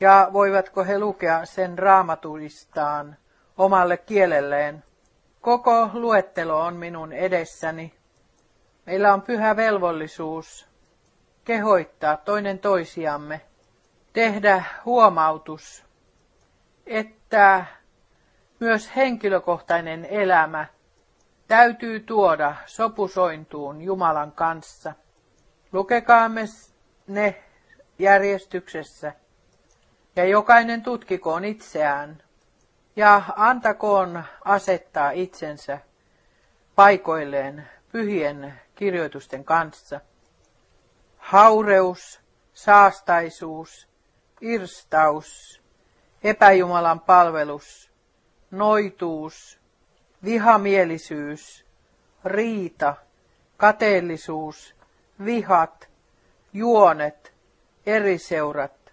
[0.00, 3.16] ja voivatko he lukea sen raamatuistaan
[3.56, 4.84] omalle kielelleen.
[5.40, 7.94] Koko luettelo on minun edessäni.
[8.86, 10.73] Meillä on pyhä velvollisuus
[11.44, 13.40] kehoittaa toinen toisiamme,
[14.12, 15.84] tehdä huomautus,
[16.86, 17.64] että
[18.60, 20.66] Myös henkilökohtainen elämä
[21.48, 24.92] täytyy tuoda sopusointuun Jumalan kanssa.
[25.72, 26.44] Lukekaamme
[27.06, 27.42] ne
[27.98, 29.12] järjestyksessä
[30.16, 32.22] ja jokainen tutkikoon itseään
[32.96, 35.78] ja antakoon asettaa itsensä
[36.74, 40.00] paikoilleen pyhien kirjoitusten kanssa.
[41.24, 42.20] Haureus,
[42.52, 43.88] saastaisuus,
[44.40, 45.60] irstaus,
[46.24, 47.90] epäjumalan palvelus,
[48.50, 49.60] noituus,
[50.24, 51.64] vihamielisyys,
[52.24, 52.94] riita,
[53.56, 54.74] kateellisuus,
[55.24, 55.88] vihat,
[56.52, 57.32] juonet,
[57.86, 58.92] eriseurat,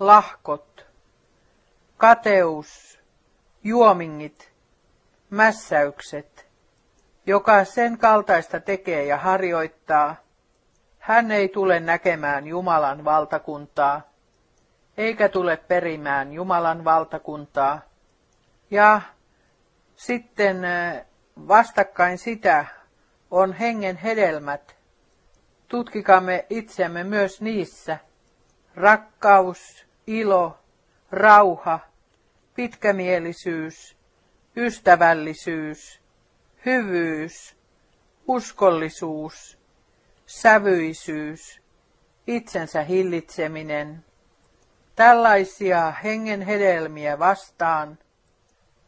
[0.00, 0.86] lahkot,
[1.96, 3.00] kateus,
[3.64, 4.52] juomingit,
[5.30, 6.46] mässäykset,
[7.26, 10.23] joka sen kaltaista tekee ja harjoittaa,
[11.04, 14.00] hän ei tule näkemään Jumalan valtakuntaa,
[14.96, 17.80] eikä tule perimään Jumalan valtakuntaa.
[18.70, 19.00] Ja
[19.96, 20.56] sitten
[21.48, 22.66] vastakkain sitä
[23.30, 24.76] on hengen hedelmät.
[25.68, 27.98] Tutkikamme itsemme myös niissä.
[28.76, 30.58] Rakkaus, ilo,
[31.10, 31.80] rauha,
[32.54, 33.96] pitkämielisyys,
[34.56, 36.00] ystävällisyys,
[36.66, 37.56] hyvyys,
[38.28, 39.63] uskollisuus,
[40.26, 41.60] sävyisyys,
[42.26, 44.04] itsensä hillitseminen.
[44.96, 47.98] Tällaisia hengen hedelmiä vastaan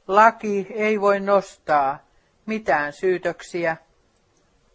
[0.06, 1.98] laki ei voi nostaa
[2.46, 3.76] mitään syytöksiä.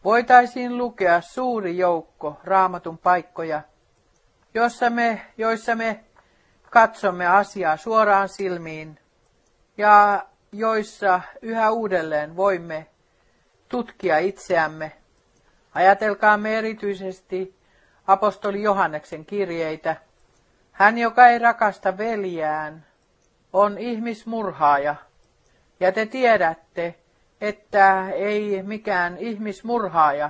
[0.03, 3.61] Voitaisiin lukea suuri joukko raamatun paikkoja,
[4.53, 6.03] jossa me, joissa me
[6.69, 8.99] katsomme asiaa suoraan silmiin
[9.77, 12.87] ja joissa yhä uudelleen voimme
[13.69, 15.00] tutkia itseämme.
[15.73, 17.55] Ajatelkaamme erityisesti
[18.07, 19.95] apostoli Johanneksen kirjeitä.
[20.71, 22.85] Hän, joka ei rakasta veljään,
[23.53, 24.95] on ihmismurhaaja.
[25.79, 26.95] Ja te tiedätte,
[27.41, 30.29] että ei mikään ihmismurhaaja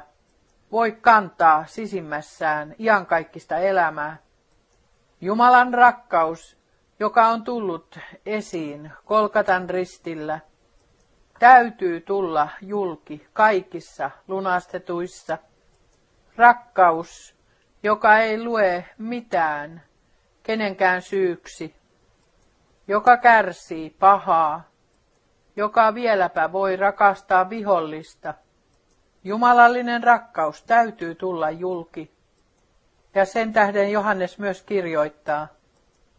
[0.72, 4.18] voi kantaa sisimmässään iankaikkista elämää.
[5.22, 6.58] Jumalan rakkaus,
[7.00, 10.40] joka on tullut esiin Kolkatan ristillä,
[11.42, 15.38] täytyy tulla julki kaikissa lunastetuissa.
[16.36, 17.36] Rakkaus,
[17.84, 19.84] joka ei lue mitään
[20.44, 21.76] kenenkään syyksi,
[22.88, 24.64] joka kärsii pahaa,
[25.56, 28.34] joka vieläpä voi rakastaa vihollista.
[29.24, 32.12] Jumalallinen rakkaus täytyy tulla julki.
[33.16, 35.48] Ja sen tähden Johannes myös kirjoittaa,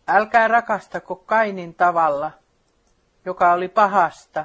[0.08, 2.30] älkää rakastako Kainin tavalla,
[3.24, 4.44] joka oli pahasta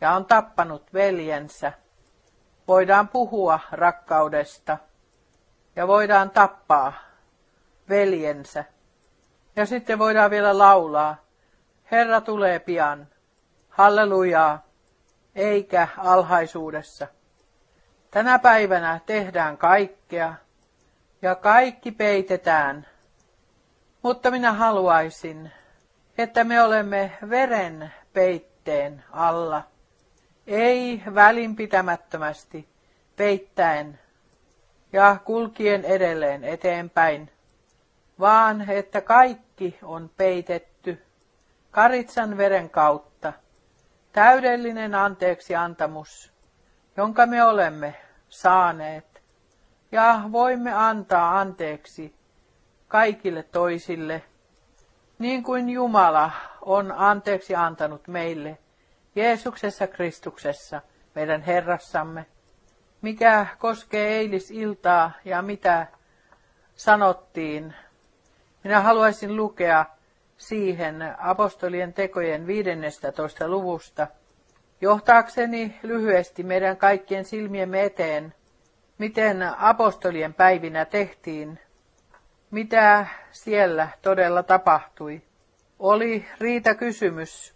[0.00, 1.72] ja on tappanut veljensä.
[2.68, 4.78] Voidaan puhua rakkaudesta
[5.76, 6.92] ja voidaan tappaa
[7.88, 8.64] veljensä.
[9.56, 11.16] Ja sitten voidaan vielä laulaa,
[11.90, 13.06] Herra tulee pian,
[13.68, 14.66] hallelujaa,
[15.34, 17.06] eikä alhaisuudessa.
[18.10, 20.34] Tänä päivänä tehdään kaikkea,
[21.22, 22.86] ja kaikki peitetään.
[24.02, 25.52] Mutta minä haluaisin,
[26.18, 29.62] että me olemme veren peitteen alla,
[30.48, 32.68] ei välinpitämättömästi
[33.16, 33.98] peittäen
[34.92, 37.30] ja kulkien edelleen eteenpäin,
[38.20, 41.02] vaan että kaikki on peitetty
[41.70, 43.32] karitsan veren kautta,
[44.12, 46.32] täydellinen anteeksi antamus,
[46.96, 47.94] jonka me olemme
[48.28, 49.22] saaneet.
[49.92, 52.14] Ja voimme antaa anteeksi
[52.88, 54.22] kaikille toisille,
[55.18, 56.30] niin kuin Jumala
[56.62, 58.58] on anteeksi antanut meille
[59.18, 60.82] Jeesuksessa Kristuksessa,
[61.14, 62.26] meidän Herrassamme,
[63.02, 65.86] mikä koskee eilisiltaa ja mitä
[66.74, 67.74] sanottiin.
[68.64, 69.86] Minä haluaisin lukea
[70.36, 73.48] siihen apostolien tekojen 15.
[73.48, 74.06] luvusta,
[74.80, 78.34] johtaakseni lyhyesti meidän kaikkien silmiemme eteen
[78.98, 81.58] miten apostolien päivinä tehtiin,
[82.50, 85.22] mitä siellä todella tapahtui.
[85.78, 87.54] Oli riita kysymys,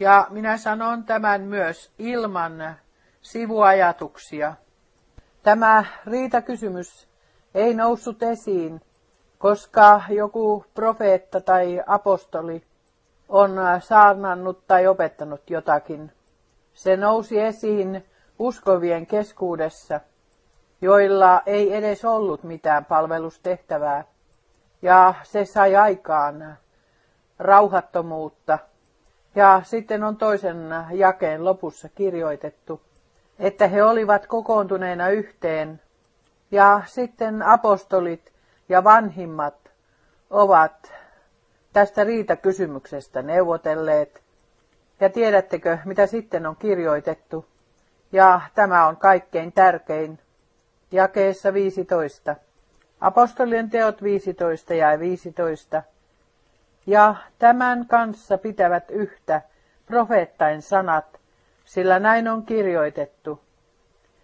[0.00, 2.76] ja minä sanon tämän myös ilman
[3.22, 4.54] sivuajatuksia.
[5.42, 7.08] Tämä riitakysymys
[7.54, 8.80] ei noussut esiin,
[9.38, 12.64] koska joku profeetta tai apostoli
[13.28, 16.12] on saarnannut tai opettanut jotakin.
[16.74, 18.04] Se nousi esiin
[18.38, 20.00] uskovien keskuudessa–
[20.82, 24.04] joilla ei edes ollut mitään palvelustehtävää.
[24.82, 26.58] Ja se sai aikaan
[27.38, 28.58] rauhattomuutta.
[29.34, 32.80] Ja sitten on toisen jakeen lopussa kirjoitettu,
[33.38, 35.80] että he olivat kokoontuneena yhteen.
[36.50, 38.32] Ja sitten apostolit
[38.68, 39.54] ja vanhimmat
[40.30, 40.92] ovat
[41.72, 44.22] tästä riitakysymyksestä neuvotelleet.
[45.00, 47.46] Ja tiedättekö, mitä sitten on kirjoitettu?
[48.12, 50.18] Ja tämä on kaikkein tärkein.
[50.90, 52.36] Jakeessa 15.
[53.00, 55.82] Apostolien teot 15 ja 15.
[56.86, 59.42] Ja tämän kanssa pitävät yhtä
[59.86, 61.20] profeettain sanat,
[61.64, 63.40] sillä näin on kirjoitettu.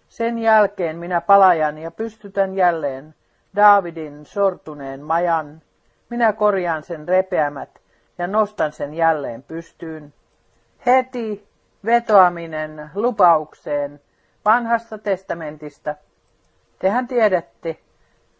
[0.09, 3.15] Sen jälkeen minä palajan ja pystytän jälleen
[3.55, 5.61] Daavidin sortuneen majan.
[6.09, 7.69] Minä korjaan sen repeämät
[8.17, 10.13] ja nostan sen jälleen pystyyn.
[10.85, 11.47] Heti
[11.85, 14.01] vetoaminen lupaukseen
[14.45, 15.95] vanhasta testamentista.
[16.79, 17.77] Tehän tiedätte,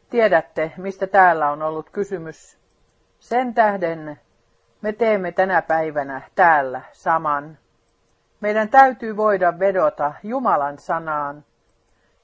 [0.10, 2.59] tiedätte, mistä täällä on ollut kysymys.
[3.20, 4.20] Sen tähden
[4.82, 7.58] me teemme tänä päivänä täällä saman.
[8.42, 11.44] Meidän täytyy voida vedota Jumalan sanaan.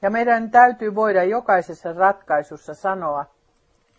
[0.02, 3.26] Ja meidän täytyy voida jokaisessa ratkaisussa sanoa,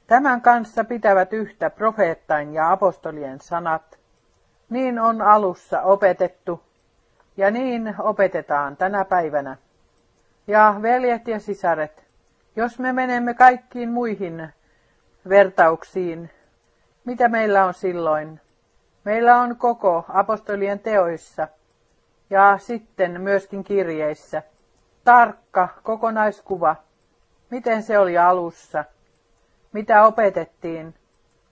[0.07, 3.99] tämän kanssa pitävät yhtä profeettain ja apostolien sanat.
[4.71, 6.63] Niin on alussa opetettu
[7.37, 9.57] ja niin opetetaan tänä päivänä.
[10.47, 12.05] Ja veljet ja sisaret,
[12.57, 14.49] jos me menemme kaikkiin muihin
[15.29, 16.31] vertauksiin,
[17.07, 18.41] mitä meillä on silloin?
[19.05, 21.49] Meillä on koko apostolien teoissa
[22.31, 24.43] ja sitten myöskin kirjeissä
[25.05, 26.77] tarkka kokonaiskuva,
[27.51, 28.85] miten se oli alussa,
[29.73, 30.95] mitä opetettiin.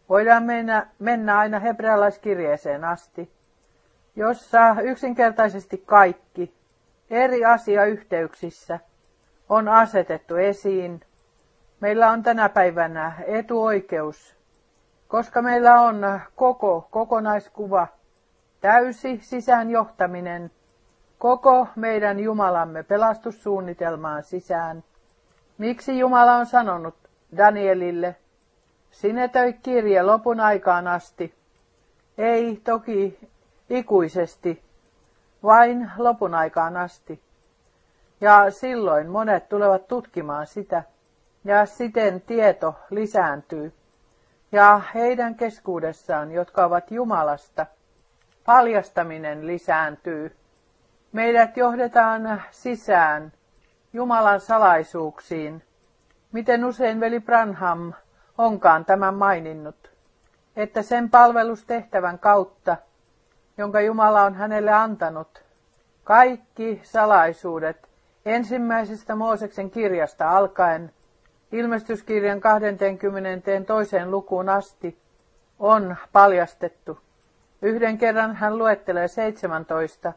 [0.09, 3.33] Voidaan mennä, mennä aina hebrealaiskirjeeseen asti,
[4.17, 6.55] jossa yksinkertaisesti kaikki
[7.11, 8.81] eri asiayhteyksissä
[9.49, 11.01] on asetettu esiin.
[11.81, 14.34] Meillä on tänä päivänä etuoikeus
[15.15, 17.87] koska meillä on koko kokonaiskuva,
[18.61, 20.51] täysi sisäänjohtaminen,
[21.19, 24.85] koko meidän Jumalamme pelastussuunnitelmaan sisään.
[25.59, 26.95] Miksi Jumala on sanonut
[27.37, 28.17] Danielille,
[28.91, 31.35] sinetöi kirje lopun aikaan asti,
[32.19, 33.19] ei toki
[33.71, 34.63] ikuisesti,
[35.43, 37.21] vain lopun aikaan asti.
[38.21, 40.83] Ja silloin monet tulevat tutkimaan sitä,
[41.45, 43.73] ja siten tieto lisääntyy
[44.55, 47.67] ja heidän keskuudessaan, jotka ovat Jumalasta,
[48.47, 50.37] paljastaminen lisääntyy.
[51.13, 53.33] Meidät johdetaan sisään
[53.93, 55.63] Jumalan salaisuuksiin,
[56.33, 57.93] miten usein veli Branham
[58.39, 59.91] onkaan tämän maininnut,
[60.57, 62.77] että sen palvelustehtävän kautta,
[63.59, 65.45] jonka Jumala on hänelle antanut,
[66.05, 67.89] kaikki salaisuudet
[68.27, 70.93] ensimmäisestä Mooseksen kirjasta alkaen
[71.55, 73.97] ilmestyskirjan 22.
[74.07, 74.99] lukuun asti
[75.59, 76.99] on paljastettu.
[77.63, 80.13] Yhden kerran hän luettelee 17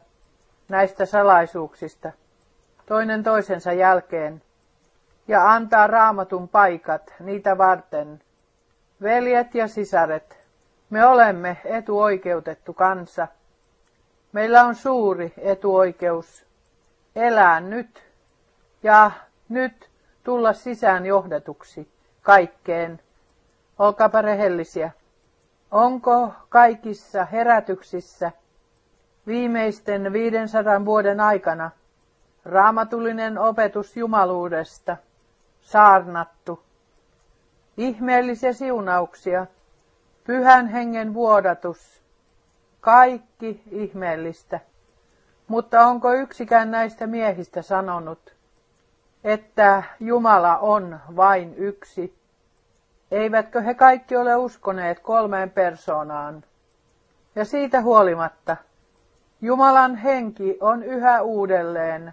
[0.68, 2.12] näistä salaisuuksista,
[2.86, 4.42] toinen toisensa jälkeen,
[5.28, 8.20] ja antaa raamatun paikat niitä varten.
[9.02, 10.38] Veljet ja sisaret,
[10.90, 13.28] me olemme etuoikeutettu kansa.
[14.32, 16.46] Meillä on suuri etuoikeus
[17.16, 18.04] elää nyt
[18.82, 19.10] ja
[19.48, 19.87] nyt
[20.28, 21.88] tulla sisään johdetuksi
[22.22, 23.00] kaikkeen.
[23.78, 24.90] Olkaapa rehellisiä.
[25.70, 28.32] Onko kaikissa herätyksissä
[29.26, 31.70] viimeisten 500 vuoden aikana
[32.44, 34.96] raamatullinen opetus jumaluudesta
[35.60, 36.62] saarnattu?
[37.76, 39.46] Ihmeellisiä siunauksia,
[40.24, 42.02] pyhän hengen vuodatus,
[42.80, 44.60] kaikki ihmeellistä.
[45.46, 48.37] Mutta onko yksikään näistä miehistä sanonut,
[49.28, 52.18] että Jumala on vain yksi.
[53.10, 56.44] Eivätkö he kaikki ole uskoneet kolmeen persoonaan?
[57.34, 58.56] Ja siitä huolimatta
[59.40, 62.12] Jumalan henki on yhä uudelleen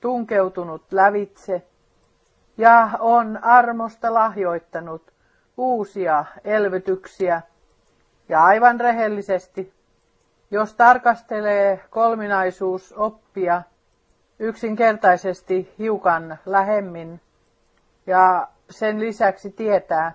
[0.00, 1.62] tunkeutunut lävitse
[2.58, 5.12] ja on armosta lahjoittanut
[5.56, 7.42] uusia elvytyksiä.
[8.28, 9.72] Ja aivan rehellisesti,
[10.50, 13.62] jos tarkastelee kolminaisuusoppia,
[14.42, 17.20] yksinkertaisesti hiukan lähemmin.
[18.06, 20.12] Ja sen lisäksi tietää,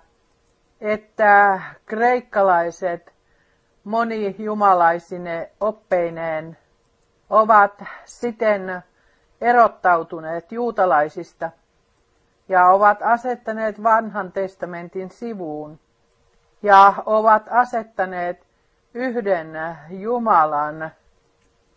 [0.81, 3.13] että kreikkalaiset
[3.83, 6.57] monijumalaisine oppeineen
[7.29, 8.83] ovat siten
[9.41, 11.51] erottautuneet juutalaisista
[12.49, 15.79] ja ovat asettaneet vanhan testamentin sivuun
[16.63, 18.47] ja ovat asettaneet
[18.93, 19.53] yhden
[19.89, 20.91] Jumalan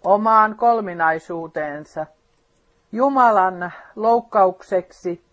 [0.04, 2.06] omaan kolminaisuuteensa–
[2.92, 5.24] Jumalan loukkaukseksi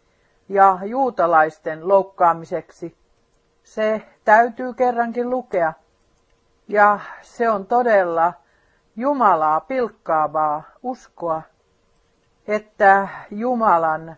[0.50, 2.98] ja juutalaisten loukkaamiseksi.
[3.64, 5.74] Se täytyy kerrankin lukea.
[6.68, 8.34] Ja se on todella
[8.96, 11.42] Jumalaa pilkkaavaa uskoa,
[12.48, 14.16] että Jumalan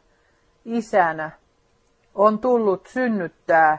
[0.65, 1.31] isänä
[2.15, 3.77] on tullut synnyttää,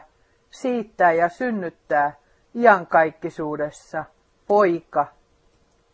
[0.49, 2.13] siittää ja synnyttää
[2.55, 4.05] iankaikkisuudessa
[4.47, 5.07] poika.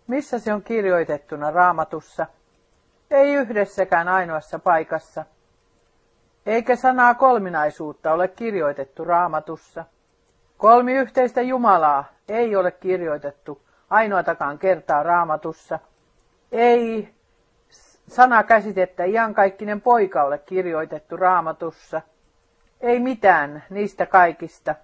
[0.07, 2.25] Missä se on kirjoitettuna raamatussa?
[3.11, 5.25] Ei yhdessäkään ainoassa paikassa.
[6.45, 9.85] Eikä sanaa kolminaisuutta ole kirjoitettu raamatussa.
[10.57, 15.79] Kolmi yhteistä Jumalaa ei ole kirjoitettu ainoatakaan kertaa raamatussa.
[16.51, 17.13] Ei
[18.07, 22.01] sanakäsitettä iankaikkinen poika ole kirjoitettu raamatussa.
[22.81, 24.75] Ei mitään niistä kaikista,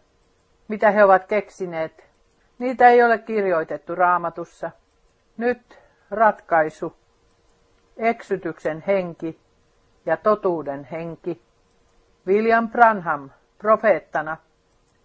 [0.67, 2.09] mitä he ovat keksineet.
[2.59, 4.71] Niitä ei ole kirjoitettu raamatussa.
[5.37, 5.79] Nyt
[6.11, 6.95] ratkaisu,
[7.97, 9.39] eksytyksen henki
[10.05, 11.41] ja totuuden henki.
[12.27, 14.37] William Branham, profeettana,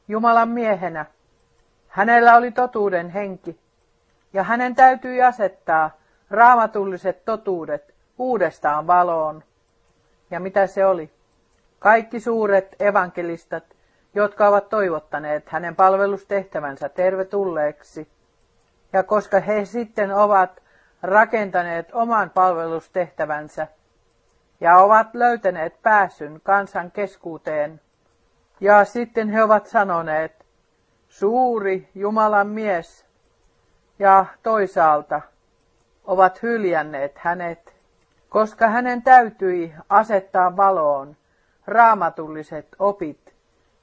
[0.09, 1.07] Jumalan miehenä,
[1.89, 3.61] hänellä oli totuuden henki,
[4.32, 5.91] ja hänen täytyi asettaa
[6.30, 9.45] raamatulliset totuudet uudestaan valoon.
[10.30, 11.11] Ja mitä se oli?
[11.78, 13.64] Kaikki suuret evankelistat,
[14.14, 18.09] jotka ovat toivottaneet hänen palvelustehtävänsä tervetulleeksi.
[18.93, 20.62] Ja koska he sitten ovat
[21.03, 23.66] rakentaneet oman palvelustehtävänsä
[24.61, 27.80] ja ovat löytäneet pääsyn kansan keskuuteen,
[28.61, 30.46] ja sitten he ovat sanoneet,
[31.09, 33.07] suuri Jumalan mies,
[33.99, 35.20] ja toisaalta
[36.05, 37.76] ovat hyljänneet hänet,
[38.28, 41.16] koska hänen täytyi asettaa valoon
[41.66, 43.34] raamatulliset opit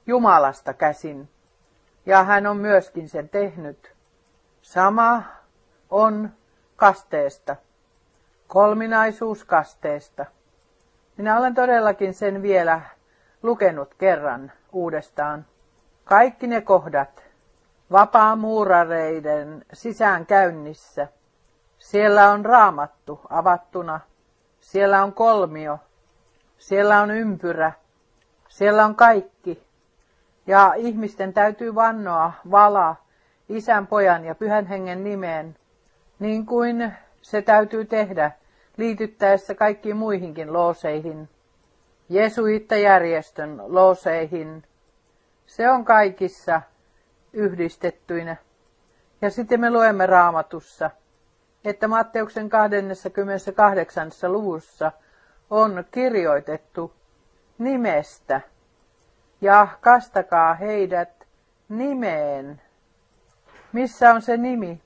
[0.06, 1.28] Jumalasta käsin,
[2.06, 3.92] ja hän on myöskin sen tehnyt.
[4.62, 5.22] Sama
[5.90, 6.30] on
[6.76, 7.56] kasteesta,
[8.48, 10.26] kolminaisuus kasteesta.
[11.16, 12.80] Minä olen todellakin sen vielä
[13.42, 15.46] lukenut kerran uudestaan.
[16.04, 17.24] Kaikki ne kohdat
[17.92, 21.08] vapaamuurareiden sisäänkäynnissä.
[21.78, 24.00] Siellä on raamattu avattuna,
[24.60, 25.78] siellä on kolmio,
[26.58, 27.72] siellä on ympyrä,
[28.48, 29.66] siellä on kaikki.
[30.46, 32.96] Ja ihmisten täytyy vannoa vala
[33.48, 35.56] isän, pojan ja pyhän hengen nimeen,
[36.18, 36.92] niin kuin
[37.22, 38.30] se täytyy tehdä
[38.76, 41.28] liityttäessä kaikkiin muihinkin looseihin,
[42.08, 44.64] jesuittajärjestön looseihin.
[45.46, 46.62] Se on kaikissa
[47.32, 48.36] yhdistettyinä.
[49.22, 50.90] Ja sitten me luemme raamatussa,
[51.64, 54.10] että Matteuksen 28.
[54.26, 54.92] luvussa
[55.50, 56.92] on kirjoitettu
[57.58, 58.40] nimestä
[59.40, 61.26] ja kastakaa heidät
[61.68, 62.62] nimeen.
[63.72, 64.85] Missä on se nimi?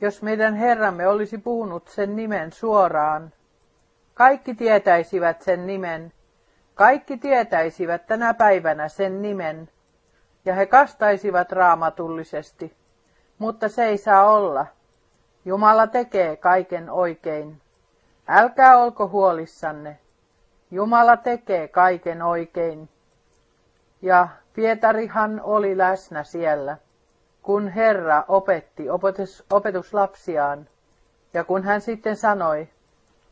[0.00, 3.32] Jos meidän Herramme olisi puhunut sen nimen suoraan,
[4.14, 6.12] kaikki tietäisivät sen nimen,
[6.74, 9.68] kaikki tietäisivät tänä päivänä sen nimen,
[10.44, 12.76] ja he kastaisivat raamatullisesti.
[13.38, 14.66] Mutta se ei saa olla.
[15.44, 17.60] Jumala tekee kaiken oikein.
[18.28, 19.98] Älkää olko huolissanne.
[20.70, 22.88] Jumala tekee kaiken oikein.
[24.02, 26.76] Ja Pietarihan oli läsnä siellä,
[27.44, 30.68] kun Herra opetti opetus, opetuslapsiaan.
[31.34, 32.68] Ja kun hän sitten sanoi,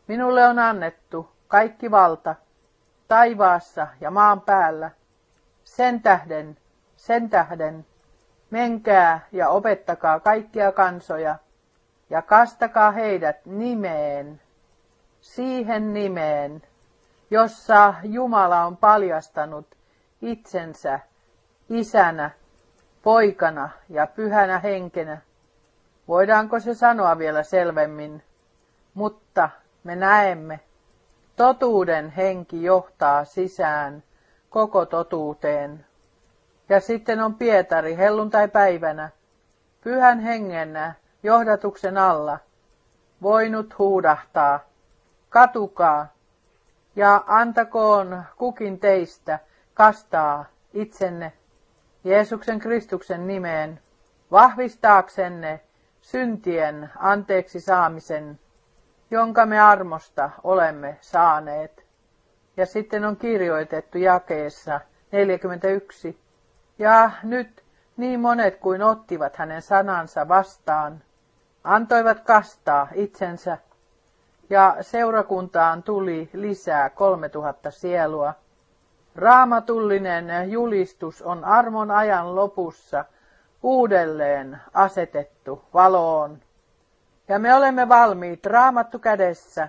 [0.06, 2.34] minulle on annettu kaikki valta
[3.08, 4.90] taivaassa ja maan päällä,
[5.64, 6.56] sen tähden
[7.02, 7.86] sen tähden
[8.50, 11.36] menkää ja opettakaa kaikkia kansoja
[12.10, 14.40] ja kastakaa heidät nimeen,
[15.20, 16.62] siihen nimeen,
[17.30, 19.66] jossa Jumala on paljastanut
[20.20, 21.00] itsensä
[21.68, 22.30] isänä,
[23.02, 25.18] poikana ja pyhänä henkenä.
[26.08, 28.22] Voidaanko se sanoa vielä selvemmin?
[28.94, 29.50] Mutta
[29.84, 30.60] me näemme,
[31.36, 34.02] totuuden henki johtaa sisään
[34.50, 35.86] koko totuuteen.
[36.68, 39.10] Ja sitten on Pietari helluntai-päivänä,
[39.80, 42.38] pyhän hengennä johdatuksen alla,
[43.22, 44.60] voinut huudahtaa,
[45.28, 46.06] katukaa
[46.96, 49.38] ja antakoon kukin teistä
[49.74, 51.32] kastaa itsenne
[52.04, 53.80] Jeesuksen Kristuksen nimeen
[54.30, 55.60] vahvistaaksenne
[56.00, 58.40] syntien anteeksi saamisen,
[59.10, 61.86] jonka me armosta olemme saaneet.
[62.56, 64.80] Ja sitten on kirjoitettu jakeessa
[65.12, 66.20] 41.
[66.78, 67.64] Ja nyt
[67.96, 71.02] niin monet kuin ottivat hänen sanansa vastaan,
[71.64, 73.58] antoivat kastaa itsensä,
[74.50, 78.34] ja seurakuntaan tuli lisää kolme tuhatta sielua.
[79.16, 83.04] Raamatullinen julistus on armon ajan lopussa
[83.62, 86.38] uudelleen asetettu valoon.
[87.28, 89.68] Ja me olemme valmiit raamattu kädessä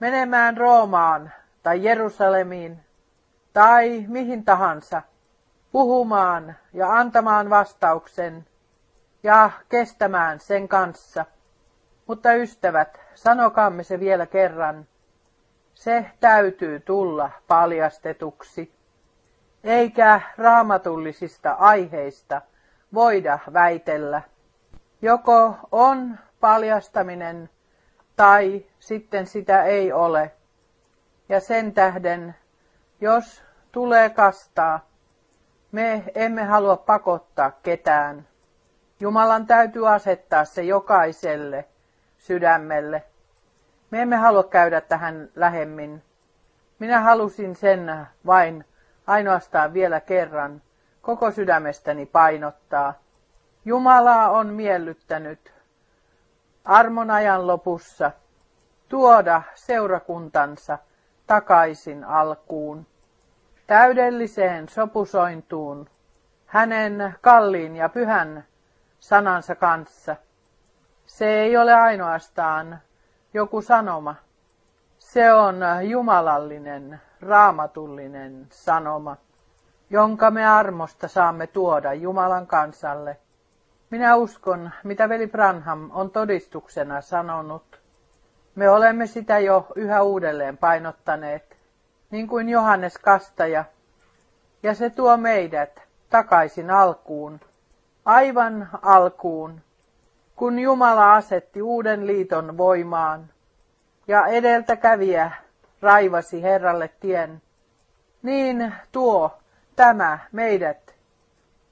[0.00, 2.80] menemään Roomaan tai Jerusalemiin
[3.52, 5.02] tai mihin tahansa
[5.72, 8.46] puhumaan ja antamaan vastauksen
[9.22, 11.26] ja kestämään sen kanssa.
[12.06, 14.86] Mutta ystävät, sanokaamme se vielä kerran.
[15.80, 18.72] Se täytyy tulla paljastetuksi.
[19.64, 22.42] Eikä raamatullisista aiheista
[22.94, 24.22] voida väitellä.
[25.02, 27.50] Joko on paljastaminen
[28.16, 30.32] tai sitten sitä ei ole.
[31.28, 32.34] Ja sen tähden,
[33.00, 34.80] jos tulee kastaa,
[35.72, 38.28] me emme halua pakottaa ketään.
[39.00, 41.64] Jumalan täytyy asettaa se jokaiselle
[42.18, 43.04] sydämelle.
[43.90, 46.02] Me emme halua käydä tähän lähemmin.
[46.78, 48.64] Minä halusin sen vain
[49.06, 50.62] ainoastaan vielä kerran
[51.02, 52.94] koko sydämestäni painottaa.
[53.64, 55.52] Jumalaa on miellyttänyt
[56.64, 58.10] armon ajan lopussa
[58.88, 60.78] tuoda seurakuntansa
[61.26, 62.86] takaisin alkuun,
[63.66, 65.90] täydelliseen sopusointuun,
[66.46, 68.44] hänen kalliin ja pyhän
[69.00, 70.16] sanansa kanssa.
[71.06, 72.80] Se ei ole ainoastaan
[73.34, 74.14] joku sanoma.
[74.98, 79.16] Se on jumalallinen, raamatullinen sanoma,
[79.90, 83.16] jonka me armosta saamme tuoda Jumalan kansalle.
[83.90, 87.80] Minä uskon, mitä veli Branham on todistuksena sanonut.
[88.54, 91.56] Me olemme sitä jo yhä uudelleen painottaneet,
[92.10, 93.64] niin kuin Johannes Kastaja,
[94.62, 97.40] ja se tuo meidät takaisin alkuun,
[98.04, 99.60] aivan alkuun,
[100.40, 103.30] kun Jumala asetti uuden liiton voimaan
[104.08, 105.30] ja edeltäkävijä
[105.82, 107.42] raivasi Herralle tien,
[108.22, 109.38] niin tuo
[109.76, 110.94] tämä meidät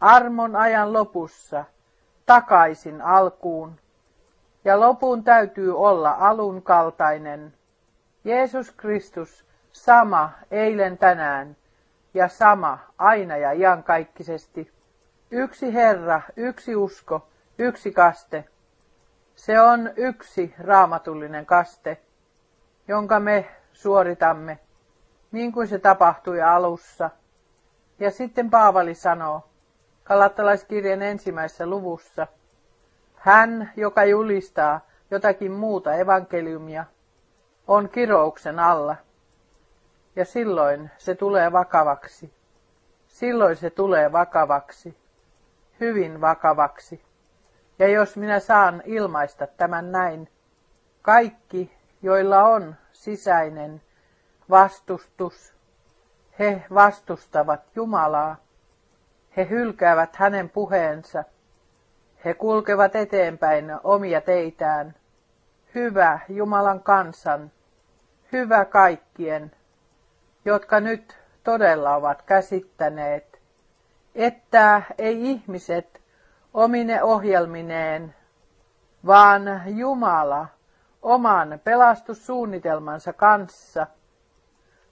[0.00, 1.64] armon ajan lopussa
[2.26, 3.80] takaisin alkuun.
[4.64, 7.54] Ja lopun täytyy olla alun kaltainen.
[8.24, 11.56] Jeesus Kristus sama eilen tänään
[12.14, 14.72] ja sama aina ja iankaikkisesti.
[15.30, 18.44] Yksi Herra, yksi usko, yksi kaste.
[19.39, 22.01] Se on yksi raamatullinen kaste,
[22.89, 24.59] jonka me suoritamme,
[25.32, 27.11] niin kuin se tapahtui alussa.
[27.99, 29.49] Ja sitten Paavali sanoo,
[30.05, 32.26] Kalattalaiskirjan ensimmäisessä luvussa,
[33.14, 34.80] hän, joka julistaa
[35.11, 36.84] jotakin muuta evankeliumia,
[37.68, 38.97] on kirouksen alla.
[40.16, 42.32] Ja silloin se tulee vakavaksi.
[43.09, 44.97] Silloin se tulee vakavaksi.
[45.80, 47.07] Hyvin vakavaksi.
[47.79, 50.29] Ja jos minä saan ilmaista tämän näin,
[51.03, 53.83] kaikki, joilla on sisäinen
[54.51, 55.55] vastustus,
[56.39, 58.37] he vastustavat Jumalaa.
[59.37, 61.24] He hylkäävät hänen puheensa.
[62.24, 64.95] He kulkevat eteenpäin omia teitään.
[65.74, 67.51] Hyvä Jumalan kansan,
[68.33, 69.53] hyvä kaikkien,
[70.45, 73.41] jotka nyt todella ovat käsittäneet,
[74.14, 76.01] että ei ihmiset
[76.55, 78.14] omine ohjelmineen,
[79.07, 80.46] vaan Jumala
[81.03, 83.86] oman pelastussuunnitelmansa kanssa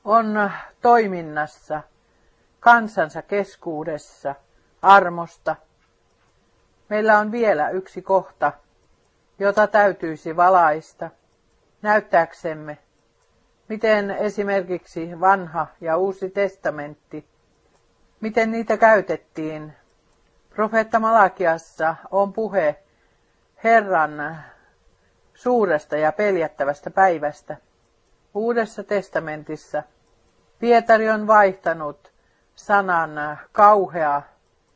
[0.04, 0.50] on
[0.80, 1.82] toiminnassa
[2.60, 4.34] kansansa keskuudessa
[4.82, 5.56] armosta.
[6.88, 8.52] Meillä on vielä yksi kohta,
[9.38, 11.10] jota täytyisi valaista
[11.82, 12.78] näyttääksemme,
[13.68, 17.26] miten esimerkiksi vanha ja uusi testamentti,
[18.20, 19.72] miten niitä käytettiin
[20.56, 22.82] Profeetta Malakiassa on puhe
[23.64, 24.36] Herran
[25.34, 27.56] suuresta ja peljättävästä päivästä.
[28.34, 29.82] Uudessa testamentissa
[30.58, 32.12] Pietari on vaihtanut
[32.54, 34.22] sanan kauhea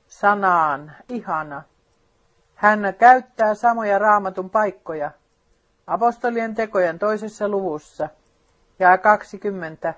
[0.09, 1.63] sanaan ihana.
[2.55, 5.11] Hän käyttää samoja raamatun paikkoja
[5.87, 8.09] apostolien tekojen toisessa luvussa
[8.79, 9.95] ja 20.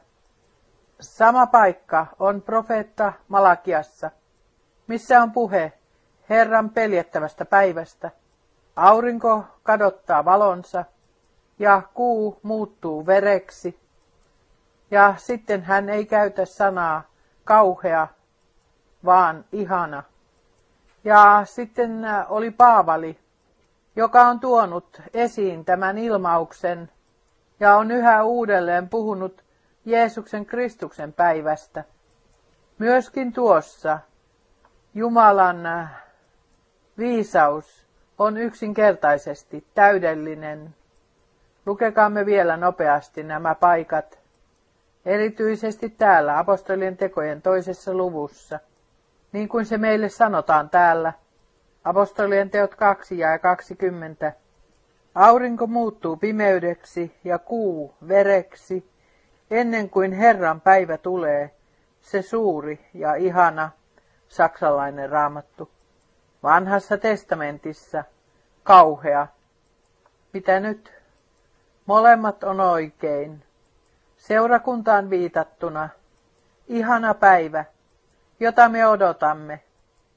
[1.01, 4.11] Sama paikka on profeetta Malakiassa–
[4.93, 5.73] missä on puhe
[6.31, 8.11] Herran peljettävästä päivästä.
[8.77, 10.85] Aurinko kadottaa valonsa
[11.59, 13.81] ja kuu muuttuu vereksi.
[14.91, 17.03] Ja sitten hän ei käytä sanaa
[17.45, 18.09] kauhea,
[19.05, 20.03] vaan ihana.
[21.05, 23.19] Ja sitten äh, oli Paavali,
[23.97, 26.91] joka on tuonut esiin tämän ilmauksen
[27.61, 29.45] ja on yhä uudelleen puhunut
[29.85, 31.85] Jeesuksen Kristuksen päivästä.
[32.79, 33.99] Myöskin tuossa
[34.95, 35.91] Jumalan äh,
[36.99, 37.87] viisaus
[38.19, 40.75] on yksinkertaisesti täydellinen.
[41.67, 44.19] Lukekaamme vielä nopeasti nämä paikat,
[45.05, 48.61] erityisesti täällä apostolien tekojen toisessa luvussa,
[49.33, 51.13] niin kuin se meille sanotaan täällä,
[51.85, 54.33] apostolien teot 2 ja 20.
[55.15, 58.91] Aurinko muuttuu pimeydeksi ja kuu vereksi,
[59.51, 61.51] ennen kuin Herran päivä tulee,
[62.01, 63.71] se suuri ja ihana
[64.33, 65.71] saksalainen raamattu.
[66.43, 68.05] Vanhassa testamentissa
[68.63, 69.27] kauhea.
[70.33, 70.93] Mitä nyt?
[71.87, 73.45] Molemmat on oikein.
[74.17, 75.89] Seurakuntaan viitattuna
[76.67, 77.65] ihana päivä,
[78.41, 79.61] jota me odotamme.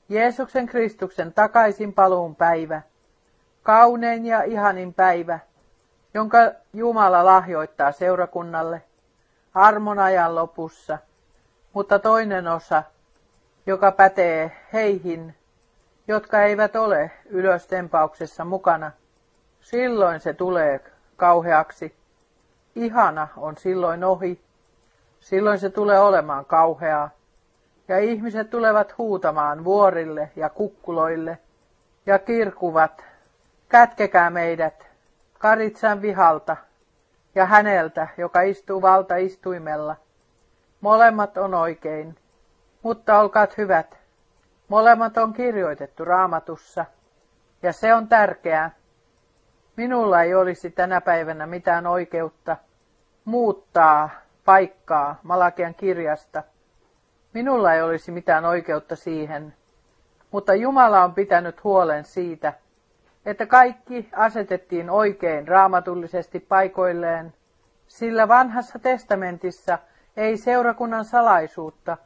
[0.10, 2.82] Jeesuksen Kristuksen takaisin paluun päivä.
[3.64, 5.40] kaunein ja ihanin päivä,
[6.14, 6.38] jonka
[6.74, 8.82] Jumala lahjoittaa seurakunnalle
[9.54, 10.98] armon ajan lopussa,
[11.74, 12.84] mutta toinen osa,
[13.66, 15.36] joka pätee heihin,
[16.08, 18.92] jotka eivät ole ylöstempauksessa mukana,
[19.62, 20.80] silloin se tulee
[21.18, 21.96] kauheaksi.
[22.76, 24.42] Ihana on silloin ohi,
[25.20, 27.10] silloin se tulee olemaan kauheaa,
[27.88, 31.38] ja ihmiset tulevat huutamaan vuorille ja kukkuloille,
[32.06, 33.04] ja kirkuvat,
[33.70, 34.88] kätkekää meidät,
[35.40, 36.58] Karitsan vihalta
[37.36, 39.96] ja häneltä, joka istuu valtaistuimella.
[40.82, 42.18] Molemmat on oikein,
[42.86, 43.98] mutta olkaat hyvät.
[44.68, 46.86] Molemmat on kirjoitettu raamatussa,
[47.64, 48.72] ja se on tärkeää.
[49.76, 52.58] Minulla ei olisi tänä päivänä mitään oikeutta
[53.26, 54.10] muuttaa
[54.46, 56.44] paikkaa Malakian kirjasta.
[57.34, 59.54] Minulla ei olisi mitään oikeutta siihen,
[60.32, 62.54] mutta Jumala on pitänyt huolen siitä,
[63.26, 67.34] että kaikki asetettiin oikein raamatullisesti paikoilleen,
[67.88, 69.80] sillä vanhassa testamentissa
[70.18, 71.98] ei seurakunnan salaisuutta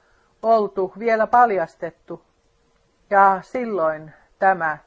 [0.43, 2.21] oltu vielä paljastettu,
[3.09, 4.77] ja silloin tämä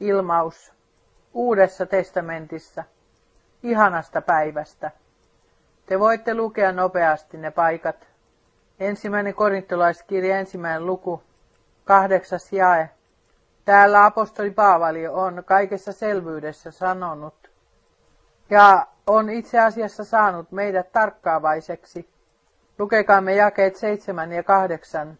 [0.00, 0.72] ilmaus
[1.34, 2.84] Uudessa testamentissa
[3.62, 4.90] ihanasta päivästä.
[5.86, 8.06] Te voitte lukea nopeasti ne paikat.
[8.80, 11.22] Ensimmäinen korintolaiskirja, ensimmäinen luku,
[11.84, 12.90] kahdeksas jae.
[13.64, 17.50] Täällä apostoli Paavali on kaikessa selvyydessä sanonut
[18.50, 22.11] ja on itse asiassa saanut meidät tarkkaavaiseksi.
[22.78, 25.18] Lukekaamme jakeet seitsemän ja kahdeksan.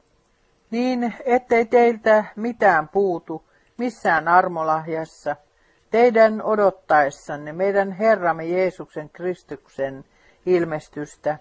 [0.71, 3.45] Niin, ettei teiltä mitään puutu
[3.77, 5.37] missään armolahjassa,
[5.91, 10.05] teidän odottaessanne meidän Herramme Jeesuksen Kristuksen
[10.47, 11.39] ilmestystä.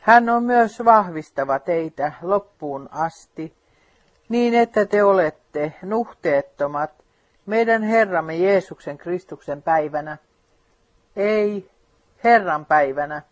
[0.00, 3.54] Hän on myös vahvistava teitä loppuun asti,
[4.28, 6.90] niin että te olette nuhteettomat
[7.46, 10.16] meidän Herramme Jeesuksen Kristuksen päivänä.
[11.16, 11.70] Ei
[12.24, 13.22] Herran päivänä,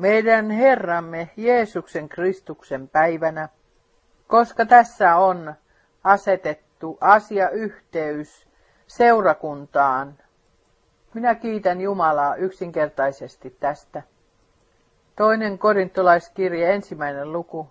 [0.00, 3.48] meidän Herramme Jeesuksen Kristuksen päivänä,
[4.26, 5.54] koska tässä on
[6.04, 8.48] asetettu asiayhteys
[8.86, 10.18] seurakuntaan.
[11.14, 14.02] Minä kiitän Jumalaa yksinkertaisesti tästä.
[15.16, 17.68] Toinen korintolaiskirje, ensimmäinen luku.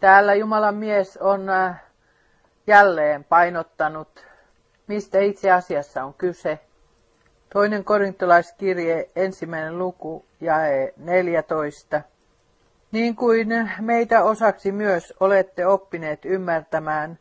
[0.00, 1.82] Täällä Jumalan mies on äh,
[2.66, 4.26] jälleen painottanut,
[4.86, 6.58] mistä itse asiassa on kyse.
[7.54, 12.00] Toinen korintolaiskirje, ensimmäinen luku, jae 14.
[12.92, 13.48] Niin kuin
[13.80, 17.18] meitä osaksi myös olette oppineet ymmärtämään,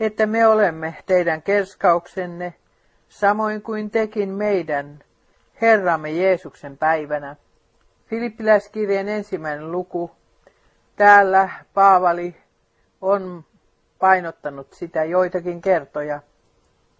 [0.00, 2.54] että me olemme teidän kerskauksenne,
[3.08, 4.98] samoin kuin tekin meidän,
[5.60, 7.36] Herramme Jeesuksen päivänä.
[8.06, 10.10] Filippiläiskirjeen ensimmäinen luku.
[10.96, 12.36] Täällä Paavali
[13.00, 13.44] on
[13.98, 16.20] painottanut sitä joitakin kertoja,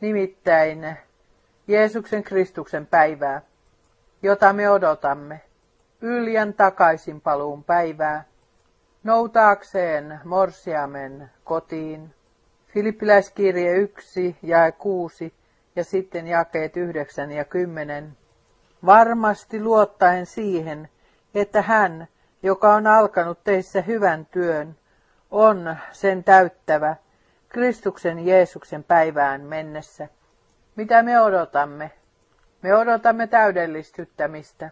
[0.01, 0.99] nimittäin
[1.69, 3.43] Jeesuksen Kristuksen päivää,
[4.23, 5.41] jota me odotamme,
[6.01, 8.25] Yljän takaisin paluun päivää,
[9.05, 12.15] noutaakseen morsiamen kotiin,
[12.67, 15.35] Filippiläiskirje 1 ja 6
[15.77, 18.17] ja sitten jakeet 9 ja 10.
[18.87, 20.89] Varmasti luottaen siihen,
[21.35, 22.09] että hän,
[22.43, 24.77] joka on alkanut teissä hyvän työn,
[25.31, 26.97] on sen täyttävä
[27.49, 30.09] Kristuksen Jeesuksen päivään mennessä.
[30.79, 31.91] Mitä me odotamme?
[32.63, 34.71] Me odotamme täydellistyttämistä.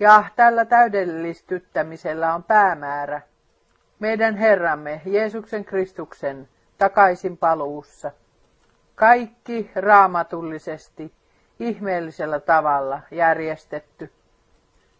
[0.00, 3.20] Ja tällä täydellistyttämisellä on päämäärä.
[3.98, 8.10] Meidän Herramme Jeesuksen Kristuksen takaisin paluussa.
[8.94, 11.12] Kaikki raamatullisesti,
[11.60, 14.12] ihmeellisellä tavalla järjestetty.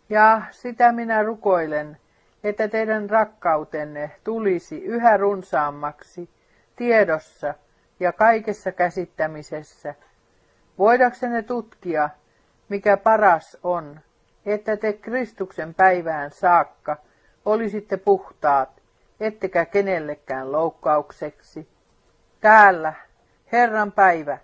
[0.08, 1.96] Ja sitä minä rukoilen,
[2.44, 6.30] että teidän rakkautenne tulisi yhä runsaammaksi
[6.76, 7.54] tiedossa
[8.00, 9.94] ja kaikessa käsittämisessä,
[10.80, 12.10] voidaksenne tutkia,
[12.68, 14.00] mikä paras on,
[14.46, 16.96] että te Kristuksen päivään saakka
[17.44, 18.82] olisitte puhtaat,
[19.20, 21.68] ettekä kenellekään loukkaukseksi.
[22.40, 22.92] Täällä
[23.52, 24.38] Herran päivä,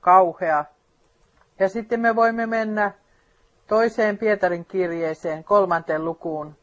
[0.00, 0.64] kauhea.
[1.58, 2.92] Ja sitten me voimme mennä
[3.66, 6.56] toiseen Pietarin kirjeeseen, kolmanteen lukuun,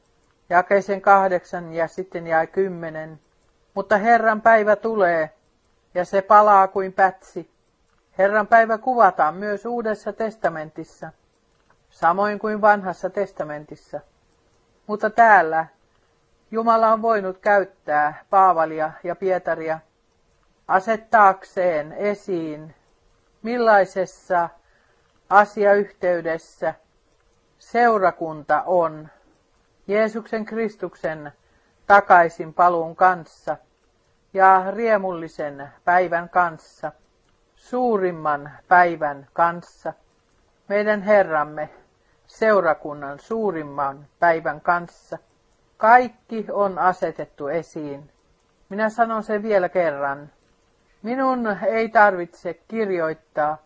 [0.49, 3.20] jakeisen kahdeksan ja sitten jäi kymmenen.
[3.74, 5.30] Mutta Herran päivä tulee,
[5.93, 7.59] ja se palaa kuin pätsi.
[8.20, 11.11] Herran päivä kuvataan myös Uudessa testamentissa,
[11.89, 13.99] samoin kuin Vanhassa testamentissa.
[14.88, 15.65] Mutta täällä
[16.51, 19.80] Jumala on voinut käyttää Paavalia ja Pietaria
[20.67, 22.76] asettaakseen esiin,
[23.41, 24.49] millaisessa
[25.30, 26.74] asiayhteydessä
[27.59, 29.09] seurakunta on
[29.88, 31.32] Jeesuksen Kristuksen
[31.88, 33.57] takaisin paluun kanssa
[34.34, 36.91] ja riemullisen päivän kanssa.
[37.60, 39.93] Suurimman päivän kanssa,
[40.68, 41.70] meidän Herramme
[42.28, 45.18] seurakunnan suurimman päivän kanssa.
[45.78, 48.12] Kaikki on asetettu esiin.
[48.70, 50.30] Minä sanon sen vielä kerran.
[51.01, 53.57] Minun ei tarvitse kirjoittaa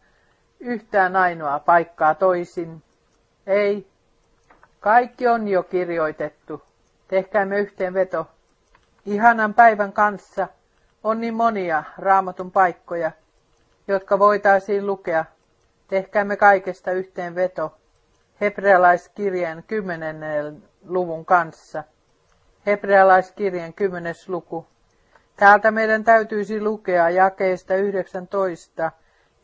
[0.59, 2.83] yhtään ainoa paikkaa toisin.
[3.47, 3.87] Ei.
[4.79, 6.63] Kaikki on jo kirjoitettu.
[7.07, 8.27] Tehkäämme yhteenveto.
[9.05, 10.47] Ihanan päivän kanssa
[11.03, 13.11] on niin monia raamatun paikkoja,
[13.93, 15.25] jotka voitaisiin lukea.
[15.87, 17.77] Tehkäämme kaikesta yhteenveto.
[18.41, 21.83] Hebrealaiskirjeen kymmenennen luvun kanssa.
[22.65, 24.67] Hebrealaiskirjeen kymmenes luku.
[25.35, 28.91] Täältä meidän täytyisi lukea jakeesta 19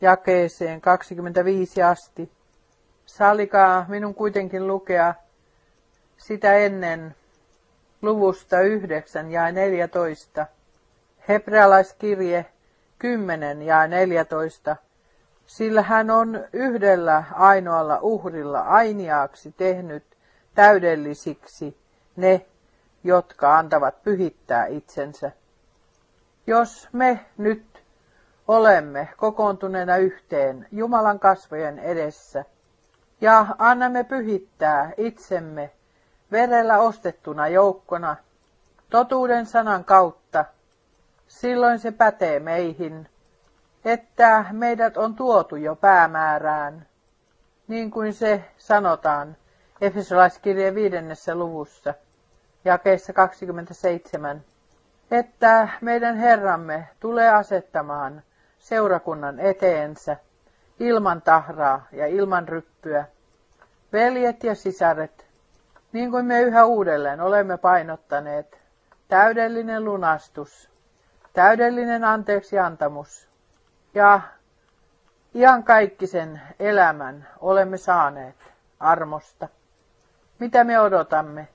[0.00, 2.32] jakeeseen 25 asti.
[3.06, 5.14] Sallikaa minun kuitenkin lukea
[6.16, 7.14] sitä ennen
[8.02, 10.46] luvusta 9 ja 14.
[11.28, 12.46] Hebrealaiskirje
[13.00, 14.76] 10 ja 14.
[15.46, 20.04] Sillä hän on yhdellä ainoalla uhrilla ainiaaksi tehnyt
[20.54, 21.76] täydellisiksi
[22.16, 22.46] ne,
[23.04, 25.30] jotka antavat pyhittää itsensä.
[26.46, 27.82] Jos me nyt
[28.48, 32.44] olemme kokoontuneena yhteen Jumalan kasvojen edessä
[33.20, 35.70] ja annamme pyhittää itsemme
[36.32, 38.16] verellä ostettuna joukkona
[38.90, 40.19] totuuden sanan kautta,
[41.30, 43.08] silloin se pätee meihin,
[43.84, 46.86] että meidät on tuotu jo päämäärään,
[47.68, 49.36] niin kuin se sanotaan
[49.80, 51.94] Efesolaiskirjeen viidennessä luvussa,
[52.64, 54.44] jakeessa 27
[55.10, 58.22] että meidän Herramme tulee asettamaan
[58.58, 60.16] seurakunnan eteensä
[60.80, 63.04] ilman tahraa ja ilman ryppyä,
[63.92, 65.26] veljet ja sisaret,
[65.92, 68.60] niin kuin me yhä uudelleen olemme painottaneet,
[69.08, 70.69] täydellinen lunastus,
[71.32, 73.28] täydellinen anteeksiantamus
[73.94, 74.20] ja
[75.34, 78.36] ihan kaikkisen elämän olemme saaneet
[78.80, 79.48] armosta.
[80.38, 81.48] Mitä me odotamme?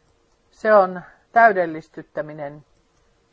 [0.51, 1.01] Se on
[1.31, 2.65] täydellistyttäminen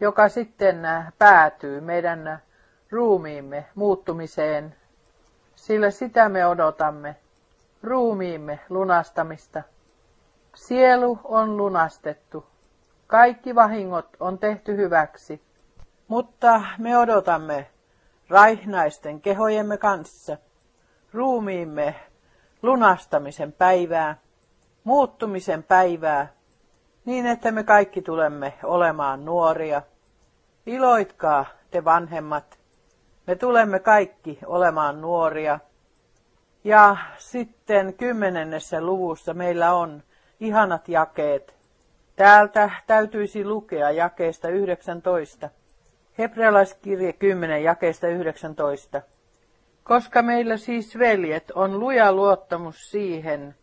[0.02, 2.42] joka sitten äh, päätyy meidän
[2.90, 4.74] ruumiimme muuttumiseen,
[5.54, 7.16] sillä sitä me odotamme,
[7.82, 9.62] ruumiimme lunastamista.
[10.54, 12.46] Sielu on lunastettu,
[13.06, 15.42] kaikki vahingot on tehty hyväksi,
[16.12, 17.66] mutta me odotamme
[18.28, 20.36] raihnaisten kehojemme kanssa
[21.12, 21.94] ruumiimme
[22.62, 24.16] lunastamisen päivää,
[24.84, 26.32] muuttumisen päivää,
[27.04, 29.82] niin että me kaikki tulemme olemaan nuoria,
[30.66, 32.58] Iloitkaa, te vanhemmat.
[33.26, 35.58] Me tulemme kaikki olemaan nuoria.
[36.64, 40.02] Ja sitten kymmenennessä luvussa meillä on
[40.40, 41.54] ihanat jakeet.
[42.16, 45.50] Täältä täytyisi lukea jakeesta 19.
[46.18, 49.02] Hebrealaiskirje 10 jakeesta 19.
[49.84, 53.54] Koska meillä siis veljet on luja luottamus siihen,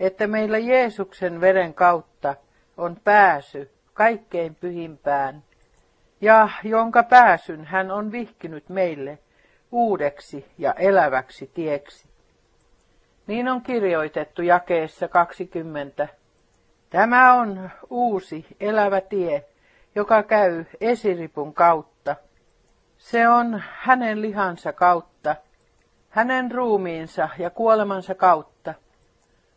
[0.00, 2.34] että meillä Jeesuksen veren kautta
[2.76, 5.42] on pääsy kaikkein pyhimpään,
[6.20, 9.18] ja jonka pääsyn hän on vihkinyt meille
[9.72, 12.08] uudeksi ja eläväksi tieksi.
[13.26, 16.08] Niin on kirjoitettu jakeessa 20.
[16.90, 19.44] Tämä on uusi elävä tie,
[19.94, 22.16] joka käy esiripun kautta.
[22.98, 25.36] Se on hänen lihansa kautta,
[26.10, 28.74] hänen ruumiinsa ja kuolemansa kautta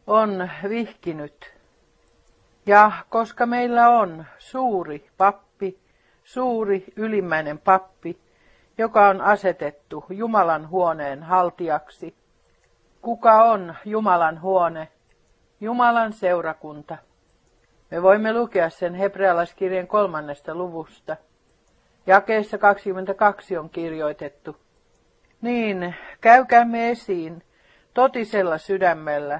[0.07, 1.53] on vihkinyt.
[2.65, 5.79] Ja koska meillä on suuri pappi,
[6.23, 8.19] suuri ylimmäinen pappi,
[8.77, 12.15] joka on asetettu Jumalan huoneen haltijaksi.
[13.01, 14.87] Kuka on Jumalan huone?
[15.61, 16.97] Jumalan seurakunta.
[17.91, 21.17] Me voimme lukea sen hebrealaiskirjan kolmannesta luvusta.
[22.07, 24.57] Jakeessa 22 on kirjoitettu.
[25.41, 27.43] Niin, käykäämme esiin
[27.93, 29.39] totisella sydämellä,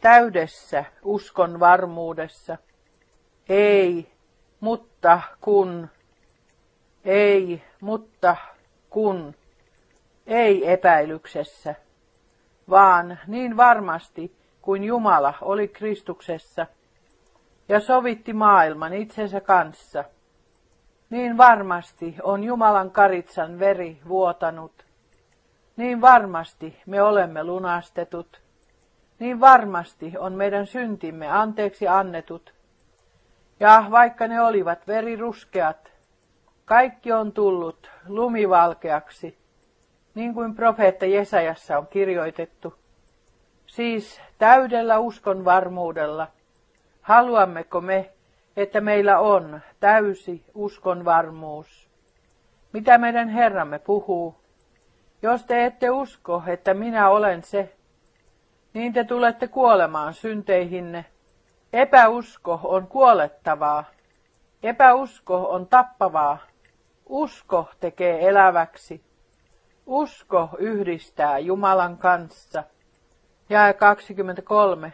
[0.00, 2.56] täydessä uskon varmuudessa.
[3.48, 4.12] Ei,
[4.60, 5.88] mutta kun
[7.06, 8.36] ei, mutta
[8.90, 9.34] kun,
[10.26, 11.74] ei epäilyksessä,
[12.70, 16.66] vaan niin varmasti kuin Jumala oli Kristuksessa
[17.68, 20.04] ja sovitti maailman itsensä kanssa,
[21.10, 24.86] niin varmasti on Jumalan karitsan veri vuotanut,
[25.76, 28.40] niin varmasti me olemme lunastetut,
[29.18, 32.54] niin varmasti on meidän syntimme anteeksi annetut,
[33.60, 35.92] ja vaikka ne olivat veriruskeat,
[36.64, 39.38] kaikki on tullut lumivalkeaksi,
[40.14, 42.74] niin kuin profeetta Jesajassa on kirjoitettu.
[43.66, 46.28] Siis täydellä uskon varmuudella.
[47.06, 48.12] Haluammeko me,
[48.56, 51.90] että meillä on täysi uskon varmuus?
[52.72, 54.34] Mitä meidän Herramme puhuu?
[55.22, 57.76] Jos te ette usko, että minä olen se,
[58.74, 61.04] niin te tulette kuolemaan synteihinne.
[61.72, 63.84] Epäusko on kuolettavaa.
[64.62, 66.38] Epäusko on tappavaa.
[67.08, 69.04] Usko tekee eläväksi.
[69.86, 72.64] Usko yhdistää Jumalan kanssa.
[73.48, 74.92] Jae 23.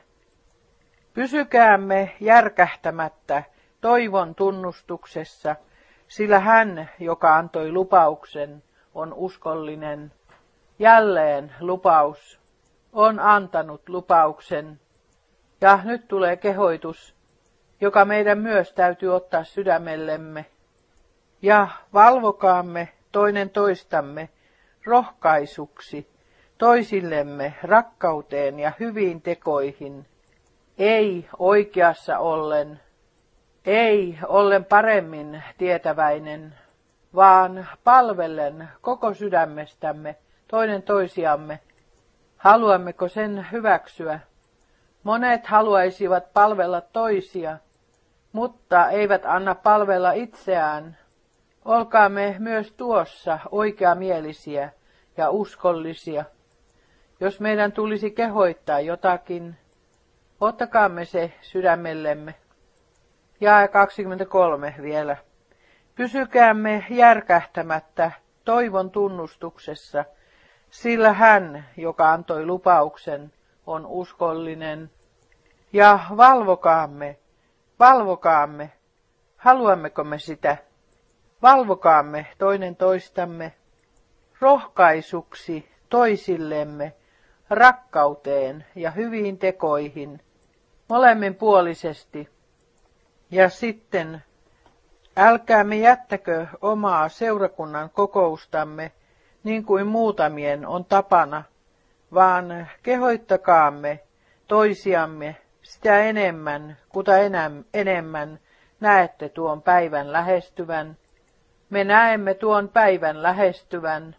[1.15, 3.43] Pysykäämme järkähtämättä
[3.81, 5.57] toivon tunnustuksessa,
[6.09, 8.63] sillä hän, joka antoi lupauksen,
[8.95, 10.13] on uskollinen.
[10.79, 12.41] Jälleen lupaus
[12.93, 14.81] on antanut lupauksen.
[15.61, 17.15] Ja nyt tulee kehoitus,
[17.81, 20.47] joka meidän myös täytyy ottaa sydämellemme.
[21.43, 24.29] Ja valvokaamme toinen toistamme
[24.87, 26.13] rohkaisuksi
[26.59, 30.07] toisillemme rakkauteen ja hyviin tekoihin,
[30.83, 32.81] ei oikeassa ollen,
[33.65, 36.55] ei ollen paremmin tietäväinen,
[37.15, 40.17] vaan palvellen koko sydämestämme
[40.49, 41.61] toinen toisiamme.
[42.37, 44.21] Haluammeko sen hyväksyä?
[45.03, 47.59] Monet haluaisivat palvella toisia,
[48.33, 50.97] mutta eivät anna palvella itseään.
[51.65, 54.71] Olkaamme myös tuossa oikeamielisiä
[55.17, 56.25] ja uskollisia.
[57.21, 59.57] Jos meidän tulisi kehoittaa jotakin,
[60.43, 62.35] ottakaamme se sydämellemme.
[63.41, 65.17] Ja 23 vielä.
[65.95, 68.13] Pysykäämme järkähtämättä
[68.45, 70.05] toivon tunnustuksessa,
[70.71, 73.33] sillä hän, joka antoi lupauksen,
[73.67, 74.91] on uskollinen.
[75.73, 77.19] Ja valvokaamme,
[77.79, 78.73] valvokaamme,
[79.37, 80.57] haluammeko me sitä?
[81.43, 83.53] Valvokaamme toinen toistamme
[84.41, 86.93] rohkaisuksi toisillemme,
[87.51, 90.21] rakkauteen ja hyviin tekoihin,
[90.93, 92.29] molemminpuolisesti.
[93.31, 94.23] Ja sitten
[95.17, 98.93] älkäämme jättäkö omaa seurakunnan kokoustamme
[99.45, 101.43] niin kuin muutamien on tapana,
[102.15, 104.01] vaan kehoittakaamme
[104.49, 107.13] toisiamme sitä enemmän, kuta
[107.75, 108.39] enemmän
[108.81, 110.97] näette tuon päivän lähestyvän.
[111.71, 114.17] Me näemme tuon päivän lähestyvän.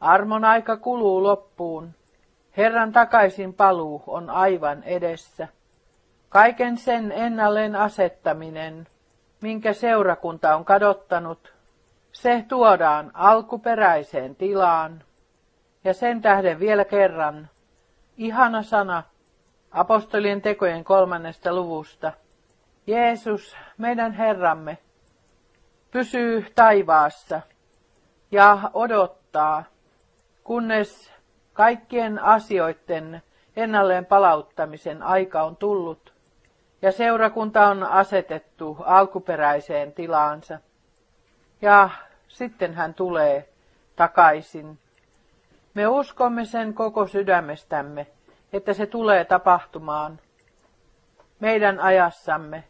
[0.00, 1.94] Armon aika kuluu loppuun.
[2.56, 5.48] Herran takaisin paluu on aivan edessä.
[6.28, 8.86] Kaiken sen ennalleen asettaminen,
[9.40, 11.52] minkä seurakunta on kadottanut,
[12.12, 15.02] se tuodaan alkuperäiseen tilaan.
[15.84, 17.48] Ja sen tähden vielä kerran,
[18.16, 19.02] ihana sana
[19.70, 22.12] apostolien tekojen kolmannesta luvusta.
[22.86, 24.78] Jeesus, meidän Herramme,
[25.90, 27.40] pysyy taivaassa
[28.30, 29.64] ja odottaa,
[30.44, 31.12] kunnes
[31.52, 33.22] kaikkien asioiden
[33.56, 36.17] ennalleen palauttamisen aika on tullut
[36.82, 40.58] ja seurakunta on asetettu alkuperäiseen tilaansa.
[41.62, 41.90] Ja
[42.28, 43.48] sitten hän tulee
[43.96, 44.78] takaisin.
[45.74, 48.06] Me uskomme sen koko sydämestämme,
[48.52, 50.20] että se tulee tapahtumaan
[51.40, 52.64] meidän ajassamme,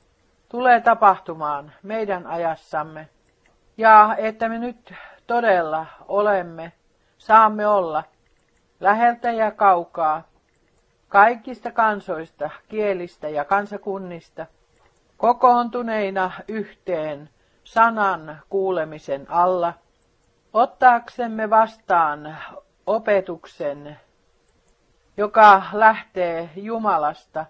[0.48, 3.08] tulee tapahtumaan meidän ajassamme,
[3.76, 4.94] ja että me nyt
[5.26, 6.72] todella olemme,
[7.18, 8.04] saamme olla
[8.80, 10.22] läheltä ja kaukaa,
[11.08, 14.46] kaikista kansoista, kielistä ja kansakunnista,
[15.16, 17.30] kokoontuneina yhteen
[17.64, 19.74] sanan kuulemisen alla,
[20.52, 22.36] ottaaksemme vastaan
[22.86, 23.96] opetuksen,
[25.16, 27.46] joka lähtee Jumalasta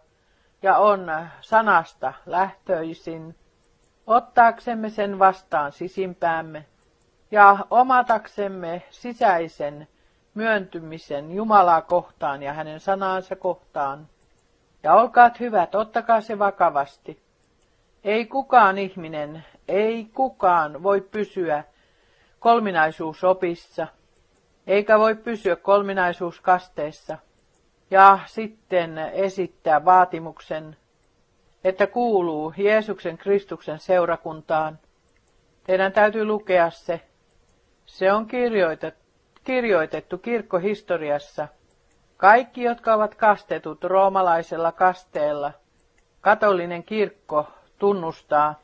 [0.62, 1.10] ja on
[1.40, 3.36] sanasta lähtöisin,
[4.06, 6.64] ottaaksemme sen vastaan sisimpäämme
[7.30, 9.88] ja omataksemme sisäisen
[10.34, 14.08] myöntymisen Jumalaa kohtaan ja hänen sanaansa kohtaan.
[14.82, 17.22] Ja olkaat hyvät, ottakaa se vakavasti.
[18.04, 21.64] Ei kukaan ihminen, ei kukaan voi pysyä
[22.40, 23.86] kolminaisuusopissa,
[24.66, 27.18] eikä voi pysyä kolminaisuuskasteessa,
[27.90, 30.76] ja sitten esittää vaatimuksen,
[31.64, 34.78] että kuuluu Jeesuksen Kristuksen seurakuntaan.
[35.64, 37.00] Teidän täytyy lukea se.
[37.86, 39.07] Se on kirjoitettu
[39.48, 41.48] kirjoitettu kirkkohistoriassa.
[42.16, 45.52] Kaikki, jotka ovat kastetut roomalaisella kasteella,
[46.20, 47.48] katolinen kirkko
[47.78, 48.60] tunnustaa,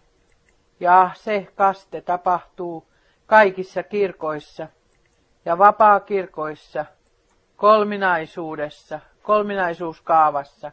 [0.80, 2.86] ja se kaste tapahtuu
[3.26, 4.68] kaikissa kirkoissa
[5.44, 6.84] ja vapaa-kirkoissa,
[7.56, 10.72] kolminaisuudessa, kolminaisuuskaavassa.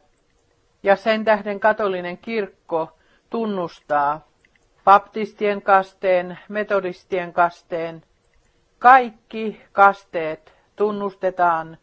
[0.84, 2.98] Ja sen tähden katolinen kirkko
[3.30, 4.28] tunnustaa
[4.86, 8.04] baptistien kasteen, metodistien kasteen,
[8.82, 11.78] kaikki kasteet tunnustetaan,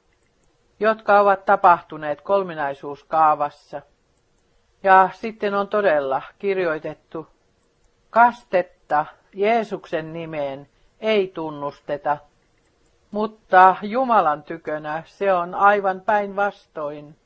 [0.80, 3.82] jotka ovat tapahtuneet kolminaisuuskaavassa.
[4.82, 7.26] Ja sitten on todella kirjoitettu,
[8.10, 10.68] kastetta Jeesuksen nimeen
[11.00, 12.18] ei tunnusteta.
[13.10, 17.16] Mutta Jumalan tykönä se on aivan päinvastoin.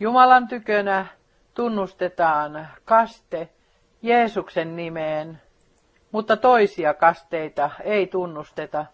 [0.00, 1.06] Jumalan tykönä
[1.54, 3.48] tunnustetaan kaste
[4.02, 5.40] Jeesuksen nimeen,
[6.12, 8.86] mutta toisia kasteita ei tunnusteta.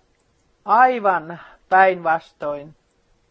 [0.65, 2.75] Aivan päinvastoin.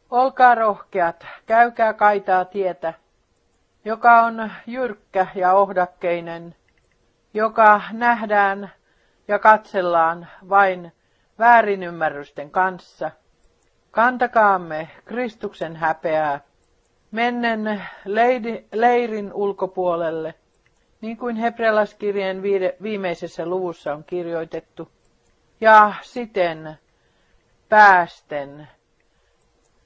[0.10, 2.94] Olkaa rohkeat, käykää kaitaa tietä,
[3.86, 6.56] joka on jyrkkä ja ohdakkeinen,
[7.34, 8.72] joka nähdään
[9.28, 10.92] ja katsellaan vain
[11.40, 13.12] väärinymmärrysten kanssa.
[13.92, 16.40] Kantakaamme Kristuksen häpeää
[17.12, 17.82] mennen
[18.74, 20.34] leirin ulkopuolelle,
[21.02, 22.44] niin kuin hebrealaiskirjeen
[22.84, 24.92] viimeisessä luvussa on kirjoitettu,
[25.62, 26.78] ja siten
[27.70, 28.68] päästen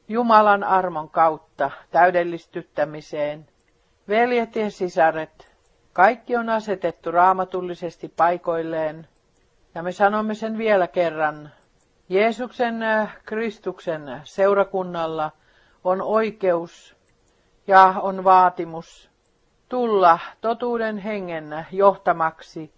[0.07, 3.47] Jumalan armon kautta täydellistyttämiseen.
[4.07, 5.51] Veljet ja sisaret,
[5.93, 9.07] kaikki on asetettu raamatullisesti paikoilleen,
[9.75, 11.51] ja me sanomme sen vielä kerran.
[12.09, 15.31] Jeesuksen äh, Kristuksen seurakunnalla
[15.83, 16.95] on oikeus
[17.67, 19.08] ja on vaatimus
[19.69, 22.73] tulla totuuden hengen johtamaksi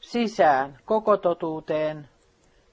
[0.00, 2.08] sisään koko totuuteen.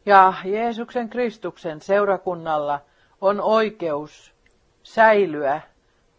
[0.05, 2.79] Ja Jeesuksen Kristuksen seurakunnalla
[3.21, 4.33] on oikeus
[4.83, 5.61] säilyä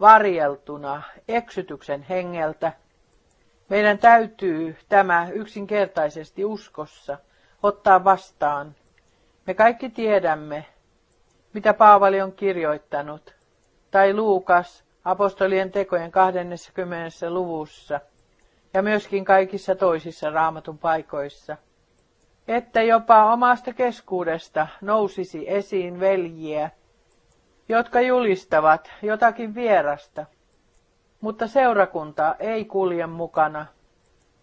[0.00, 2.72] varjeltuna eksytyksen hengeltä.
[3.68, 7.18] Meidän täytyy tämä yksinkertaisesti uskossa
[7.62, 8.74] ottaa vastaan.
[9.46, 10.66] Me kaikki tiedämme,
[11.52, 13.34] mitä Paavali on kirjoittanut,
[13.90, 17.30] tai Luukas apostolien tekojen 20.
[17.30, 18.00] luvussa
[18.74, 21.56] ja myöskin kaikissa toisissa raamatun paikoissa,
[22.48, 26.70] että jopa omasta keskuudesta nousisi esiin veljiä,
[27.68, 30.26] jotka julistavat jotakin vierasta,
[31.20, 33.66] mutta seurakunta ei kulje mukana.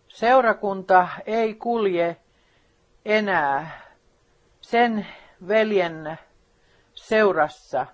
[0.07, 2.17] Seurakunta ei kulje
[3.05, 3.81] enää
[4.61, 5.07] sen
[5.47, 6.17] veljen
[6.93, 7.85] seurassa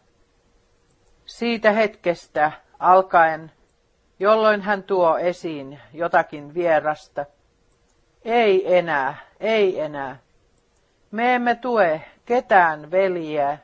[1.28, 3.52] siitä hetkestä alkaen,
[4.20, 7.26] jolloin hän tuo esiin jotakin vierasta.
[8.26, 10.18] Ei enää, ei enää.
[11.12, 13.58] Me emme tue ketään veljeä,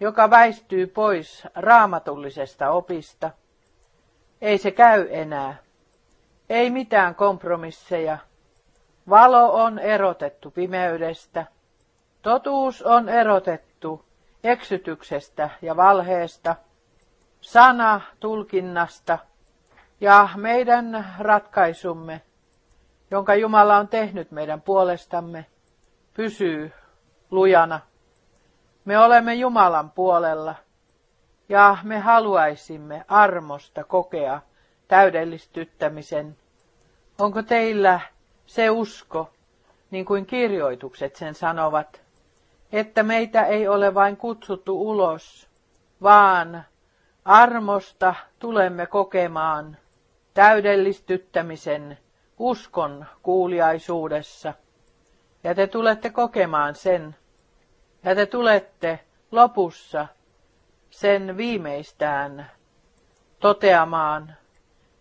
[0.00, 3.30] joka väistyy pois raamatullisesta opista.
[4.40, 5.56] Ei se käy enää.
[6.48, 8.18] Ei mitään kompromisseja.
[9.08, 11.46] Valo on erotettu pimeydestä.
[12.22, 14.04] Totuus on erotettu
[14.44, 16.56] eksytyksestä ja valheesta,
[17.40, 19.18] sana tulkinnasta
[20.00, 22.22] ja meidän ratkaisumme,
[23.10, 25.46] jonka Jumala on tehnyt meidän puolestamme,
[26.14, 26.72] pysyy
[27.30, 27.80] lujana.
[28.84, 30.54] Me olemme Jumalan puolella
[31.48, 34.40] ja me haluaisimme armosta kokea
[34.88, 36.36] täydellistyttämisen.
[37.18, 38.00] Onko teillä
[38.46, 39.30] se usko,
[39.90, 42.01] niin kuin kirjoitukset sen sanovat,
[42.72, 45.48] että meitä ei ole vain kutsuttu ulos,
[46.02, 46.64] vaan
[47.24, 49.76] armosta tulemme kokemaan
[50.34, 51.98] täydellistyttämisen
[52.38, 54.54] uskon kuuliaisuudessa.
[55.44, 57.16] Ja te tulette kokemaan sen,
[58.04, 59.00] ja te tulette
[59.32, 60.06] lopussa
[60.90, 62.50] sen viimeistään
[63.40, 64.34] toteamaan,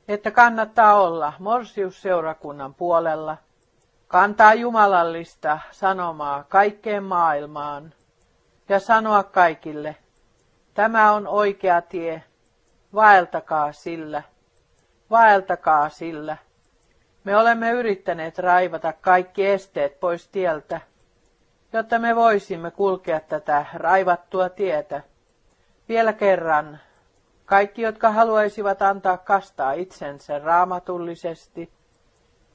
[0.07, 3.37] että kannattaa olla Morsiusseurakunnan puolella–
[4.11, 7.93] kantaa jumalallista sanomaa kaikkeen maailmaan
[8.69, 9.95] ja sanoa kaikille,
[10.73, 12.23] tämä on oikea tie,
[12.93, 14.23] vaeltakaa sillä,
[15.09, 16.37] vaeltakaa sillä.
[17.23, 20.81] Me olemme yrittäneet raivata kaikki esteet pois tieltä,
[21.73, 25.01] jotta me voisimme kulkea tätä raivattua tietä.
[25.89, 26.79] Vielä kerran,
[27.45, 31.80] kaikki, jotka haluaisivat antaa kastaa itsensä raamatullisesti,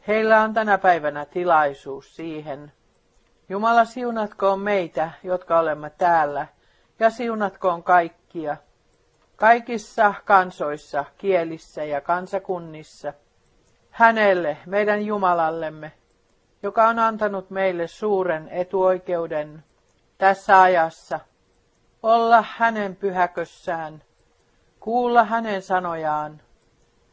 [0.09, 2.73] Heillä on tänä päivänä tilaisuus siihen.
[3.49, 6.47] Jumala siunatkoon meitä, jotka olemme täällä,
[6.99, 8.57] ja siunatkoon kaikkia,
[9.37, 13.12] kaikissa kansoissa, kielissä ja kansakunnissa.
[13.91, 15.93] Hänelle, meidän Jumalallemme,
[16.62, 19.65] joka on antanut meille suuren etuoikeuden
[20.19, 21.20] tässä ajassa,
[22.03, 24.03] olla hänen pyhäkössään,
[24.81, 26.41] kuulla hänen sanojaan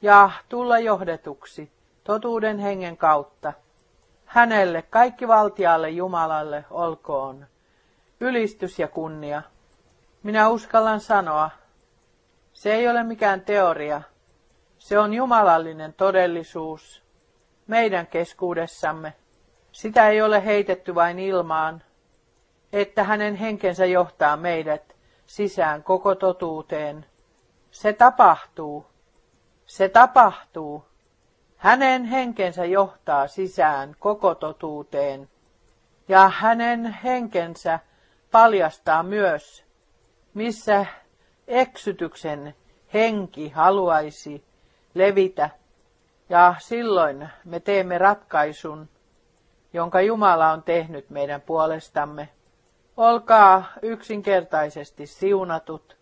[0.01, 1.72] ja tulla johdetuksi
[2.03, 3.53] totuuden hengen kautta.
[4.25, 7.47] Hänelle, kaikki valtialle Jumalalle olkoon,
[8.19, 9.41] ylistys ja kunnia.
[10.23, 11.49] Minä uskallan sanoa,
[12.53, 14.01] se ei ole mikään teoria,
[14.77, 17.03] se on jumalallinen todellisuus
[17.67, 19.13] meidän keskuudessamme.
[19.71, 21.83] Sitä ei ole heitetty vain ilmaan,
[22.73, 27.05] että hänen henkensä johtaa meidät sisään koko totuuteen.
[27.71, 28.85] Se tapahtuu.
[29.65, 30.85] Se tapahtuu.
[31.63, 35.29] Hänen henkensä johtaa sisään koko totuuteen,
[36.07, 37.79] ja hänen henkensä
[38.31, 39.65] paljastaa myös,
[40.33, 40.85] missä
[41.47, 42.55] eksytyksen
[42.93, 44.45] henki haluaisi
[44.93, 45.49] levitä.
[46.29, 48.89] Ja silloin me teemme ratkaisun,
[49.73, 52.29] jonka Jumala on tehnyt meidän puolestamme.
[52.97, 55.97] Olkaa yksinkertaisesti siunatut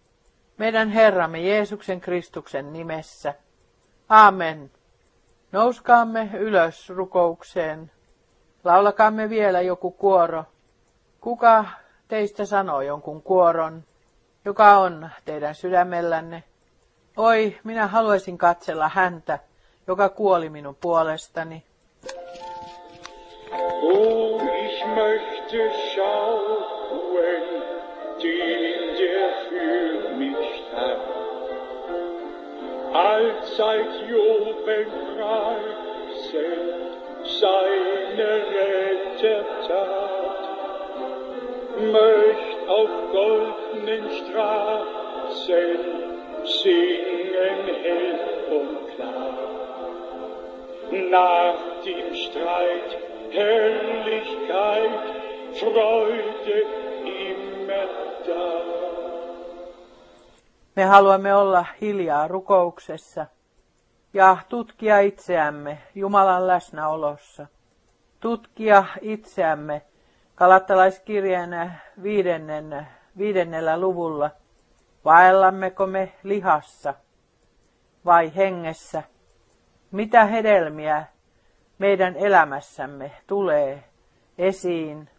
[0.58, 3.34] meidän Herramme Jeesuksen Kristuksen nimessä.
[4.10, 4.72] Amen.
[5.52, 7.92] Nouskaamme ylös rukoukseen.
[8.64, 10.44] Laulakaamme vielä joku kuoro.
[11.22, 11.66] Kuka
[12.08, 13.84] teistä sanoo jonkun kuoron,
[14.46, 16.44] joka on teidän sydämellänne?
[17.18, 19.40] Oi, minä haluaisin katsella häntä,
[19.88, 21.64] joka kuoli minun puolestani.
[23.82, 27.44] Oh, ich möchte schauen,
[28.22, 31.12] den der für mich starb.
[33.62, 36.62] Allzeit jubeln preisen
[37.42, 40.42] seine Rettertat.
[41.78, 45.80] Möcht auf goldenen Straßen
[46.44, 48.20] singen hell
[48.58, 49.34] und klar.
[50.92, 52.98] Nach dem Streit
[53.30, 55.04] Herrlichkeit,
[55.54, 56.58] Freude
[57.06, 57.88] immer
[58.28, 58.48] da.
[60.76, 63.26] Me haluamme olla hiljaa rukouksessa
[64.14, 67.48] ja tutkia itseämme Jumalan läsnäolossa.
[68.20, 69.82] Tutkia itseämme
[70.36, 71.74] kalattalaiskirjeen
[72.04, 74.32] viidennen, viidennellä luvulla.
[75.06, 76.94] Vaellammeko me lihassa
[78.06, 79.04] vai hengessä?
[79.92, 81.06] Mitä hedelmiä
[81.78, 83.84] meidän elämässämme tulee
[84.38, 85.10] esiin?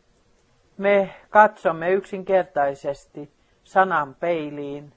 [0.79, 3.33] Me katsomme yksinkertaisesti
[3.65, 4.93] sanan peiliin,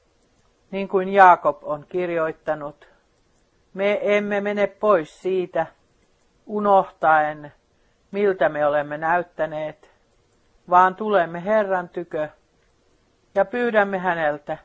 [0.72, 2.95] niin kuin Jaakob on kirjoittanut.
[3.76, 5.66] Me emme mene pois siitä,
[6.46, 7.54] unohtaen,
[8.12, 9.92] miltä me olemme näyttäneet,
[10.70, 12.30] vaan tulemme Herran tykö
[13.36, 14.58] ja pyydämme häneltä,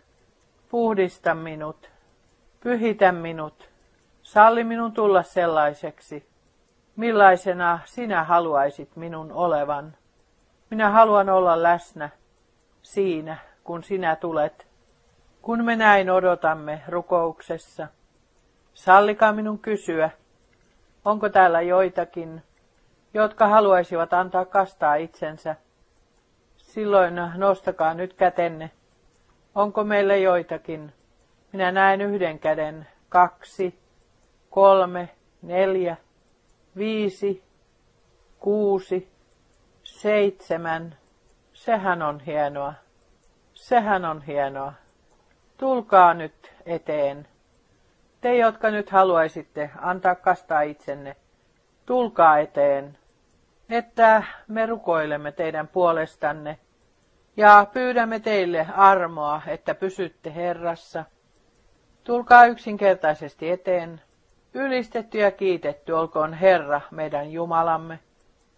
[0.69, 1.91] puhdista minut,
[2.61, 3.71] pyhitä minut,
[4.23, 6.27] salli minun tulla sellaiseksi,
[6.97, 9.97] millaisena sinä haluaisit minun olevan.
[10.71, 12.11] Minä haluan olla läsnä
[12.83, 14.67] siinä, kun sinä tulet,
[15.43, 17.89] kun me näin odotamme rukouksessa.
[18.81, 20.11] Sallikaa minun kysyä,
[21.05, 22.43] onko täällä joitakin,
[23.15, 25.57] jotka haluaisivat antaa kastaa itsensä.
[26.57, 28.71] Silloin nostakaa nyt kätenne.
[29.55, 30.93] Onko meillä joitakin?
[31.53, 33.79] Minä näen yhden käden, kaksi,
[34.51, 35.09] kolme,
[35.43, 35.97] neljä,
[36.77, 37.45] viisi,
[38.39, 39.09] kuusi,
[39.83, 40.97] seitsemän.
[41.53, 42.75] Sehän on hienoa.
[43.55, 44.73] Sehän on hienoa.
[45.57, 47.30] Tulkaa nyt eteen.
[48.21, 51.17] Te, jotka nyt haluaisitte antaa kastaa itsenne,
[51.87, 52.99] tulkaa eteen,
[53.71, 56.59] että me rukoilemme teidän puolestanne
[57.37, 61.05] ja pyydämme teille armoa, että pysytte Herrassa.
[62.05, 64.01] Tulkaa yksinkertaisesti eteen.
[64.55, 67.99] Ylistetty ja kiitetty olkoon Herra, meidän Jumalamme.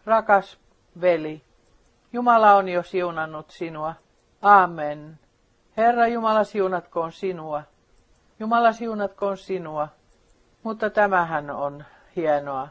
[0.07, 0.59] Rakas
[1.01, 1.43] veli,
[2.13, 3.95] Jumala on jo siunannut sinua.
[4.43, 5.19] Amen.
[5.77, 7.63] Herra Jumala siunatkoon sinua.
[8.41, 9.89] Jumala siunatkoon sinua.
[10.63, 11.85] Mutta tämähän on
[12.17, 12.69] hienoa.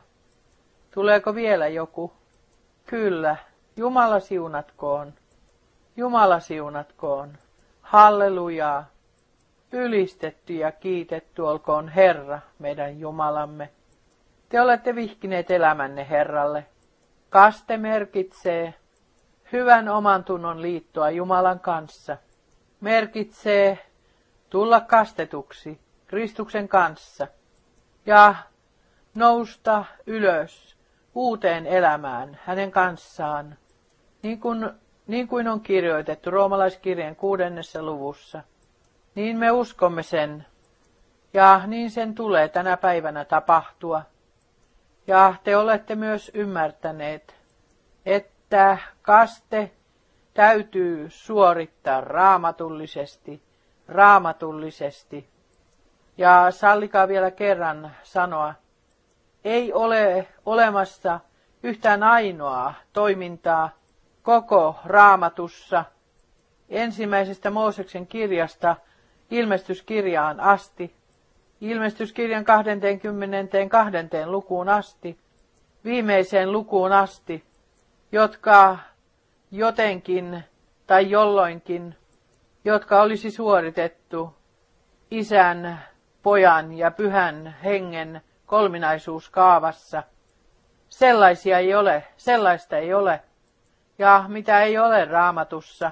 [0.93, 2.13] Tuleeko vielä joku?
[2.85, 3.35] Kyllä.
[3.75, 5.13] Jumala siunatkoon.
[5.97, 7.37] Jumala siunatkoon.
[7.81, 8.85] Hallelujaa.
[9.71, 13.69] Ylistetty ja kiitetty olkoon Herra, meidän Jumalamme.
[14.49, 16.65] Te olette vihkineet elämänne Herralle.
[17.29, 18.73] Kaste merkitsee
[19.51, 22.17] hyvän oman tunnon liittoa Jumalan kanssa.
[22.81, 23.90] Merkitsee
[24.51, 27.27] tulla kastetuksi Kristuksen kanssa
[28.05, 28.35] ja
[29.15, 30.77] nousta ylös
[31.15, 33.57] uuteen elämään hänen kanssaan,
[34.21, 34.69] niin kuin,
[35.07, 38.43] niin kuin on kirjoitettu roomalaiskirjeen kuudennessa luvussa.
[39.15, 40.45] Niin me uskomme sen,
[41.33, 44.01] ja niin sen tulee tänä päivänä tapahtua.
[45.07, 47.35] Ja te olette myös ymmärtäneet,
[48.05, 49.71] että kaste
[50.33, 53.50] täytyy suorittaa raamatullisesti,
[53.91, 55.29] raamatullisesti.
[56.17, 58.53] Ja sallikaa vielä kerran sanoa,
[59.43, 61.19] ei ole olemassa
[61.63, 63.69] yhtään ainoaa toimintaa
[64.23, 65.85] koko raamatussa
[66.69, 68.75] ensimmäisestä Mooseksen kirjasta
[69.31, 70.95] ilmestyskirjaan asti,
[71.61, 74.25] ilmestyskirjan 22.
[74.25, 75.17] lukuun asti,
[75.83, 77.43] viimeiseen lukuun asti,
[78.11, 78.77] jotka
[79.51, 80.43] jotenkin
[80.87, 81.95] tai jolloinkin,
[82.65, 84.35] jotka olisi suoritettu
[85.11, 85.83] isän,
[86.23, 90.03] pojan ja pyhän hengen kolminaisuuskaavassa.
[90.89, 93.21] Sellaisia ei ole, sellaista ei ole.
[93.97, 95.91] Ja mitä ei ole raamatussa,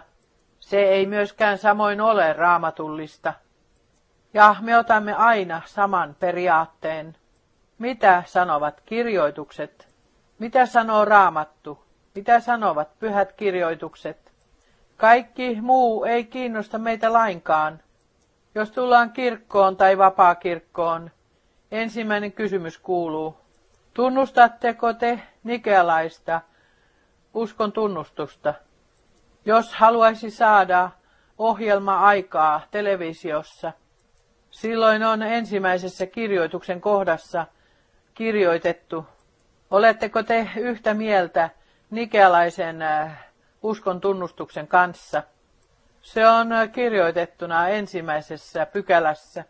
[0.59, 3.33] Se ei myöskään samoin ole raamatullista.
[4.33, 7.15] Ja me otamme aina saman periaatteen.
[7.77, 9.87] Mitä sanovat kirjoitukset?
[10.39, 11.83] Mitä sanoo raamattu?
[12.15, 14.28] Mitä sanovat pyhät kirjoitukset?
[14.99, 17.79] Kaikki muu ei kiinnosta meitä lainkaan.
[18.55, 21.11] Jos tullaan kirkkoon tai vapaakirkkoon,
[21.71, 23.37] ensimmäinen kysymys kuuluu,
[23.93, 26.41] tunnustatteko te nikealaista
[27.33, 28.53] uskon tunnustusta?
[29.45, 30.89] Jos haluaisi saada
[31.37, 33.73] ohjelma-aikaa televisiossa,
[34.51, 37.45] silloin on ensimmäisessä kirjoituksen kohdassa
[38.13, 39.05] kirjoitettu,
[39.71, 41.49] oletteko te yhtä mieltä
[41.89, 43.28] nikealaisen äh,
[43.63, 45.23] uskon tunnustuksen kanssa?
[46.01, 49.45] Se on kirjoitettuna ensimmäisessä pykälässä,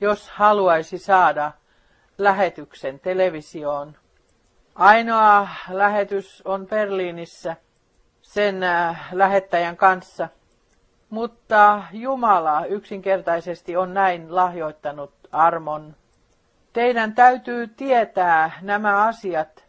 [0.00, 1.52] jos haluaisi saada
[2.18, 3.96] lähetyksen televisioon.
[4.74, 7.56] Ainoa lähetys on Berliinissä
[8.22, 10.28] sen äh, lähettäjän kanssa,
[11.10, 15.96] mutta Jumala yksinkertaisesti on näin lahjoittanut armon.
[16.72, 19.64] Teidän täytyy tietää nämä asiat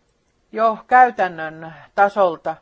[0.51, 2.55] jo käytännön tasolta,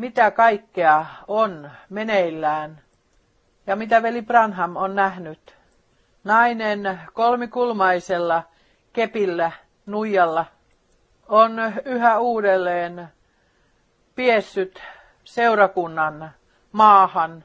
[0.00, 2.82] mitä kaikkea on meneillään
[3.66, 5.56] ja mitä veli Branham on nähnyt.
[6.24, 8.42] Nainen kolmikulmaisella
[8.92, 9.52] kepillä
[9.86, 10.46] nuijalla
[11.28, 13.08] on yhä uudelleen
[14.14, 14.82] piessyt
[15.24, 16.30] seurakunnan
[16.72, 17.44] maahan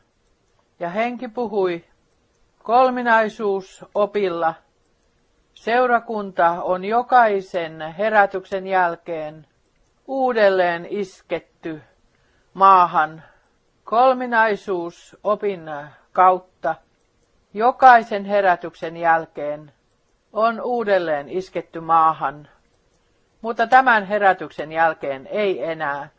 [0.80, 1.86] ja henki puhui
[2.64, 4.54] kolminaisuus opilla.
[5.54, 9.48] Seurakunta on jokaisen herätyksen jälkeen
[10.08, 11.82] uudelleen isketty
[12.56, 13.24] maahan
[13.84, 15.62] kolminaisuus opin
[16.12, 16.76] kautta
[17.54, 19.74] jokaisen herätyksen jälkeen
[20.34, 22.48] on uudelleen isketty maahan,
[23.42, 26.10] mutta tämän herätyksen jälkeen ei enää.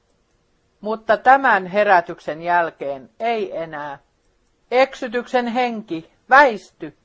[0.80, 3.98] Mutta tämän herätyksen jälkeen ei enää.
[4.70, 6.96] Eksytyksen henki, väisty.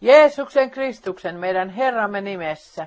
[0.00, 2.86] Jeesuksen Kristuksen meidän Herramme nimessä.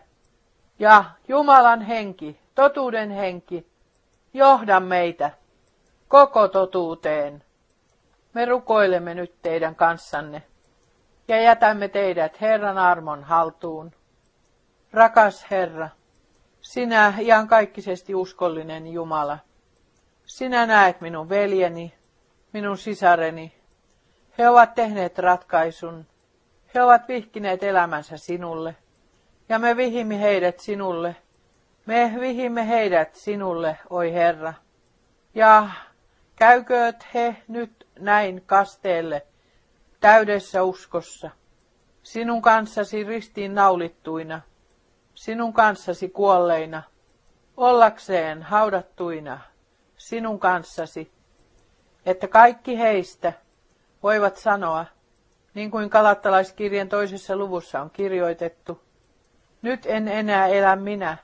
[0.80, 3.68] Ja Jumalan henki, totuuden henki,
[4.34, 5.32] johda meitä
[6.14, 7.44] koko totuuteen.
[8.34, 10.44] Me rukoilemme nyt teidän kanssanne
[11.28, 13.92] ja jätämme teidät Herran armon haltuun.
[14.92, 15.90] Rakas Herra,
[16.62, 19.38] sinä iankaikkisesti uskollinen Jumala,
[20.26, 21.94] sinä näet minun veljeni,
[22.52, 23.54] minun sisareni.
[24.38, 26.06] He ovat tehneet ratkaisun.
[26.76, 28.76] He ovat vihkineet elämänsä sinulle.
[29.50, 31.16] Ja me vihimme heidät sinulle.
[31.86, 34.54] Me vihimme heidät sinulle, oi Herra.
[35.36, 35.70] Ja
[36.44, 39.26] käykööt he nyt näin kasteelle
[40.00, 41.30] täydessä uskossa,
[42.04, 44.42] sinun kanssasi ristiin naulittuina,
[45.16, 46.84] sinun kanssasi kuolleina,
[47.58, 49.40] ollakseen haudattuina
[49.98, 51.12] sinun kanssasi,
[52.06, 53.34] että kaikki heistä
[54.04, 54.86] voivat sanoa,
[55.54, 58.82] niin kuin kalattalaiskirjan toisessa luvussa on kirjoitettu,
[59.62, 61.18] nyt en enää elä minä,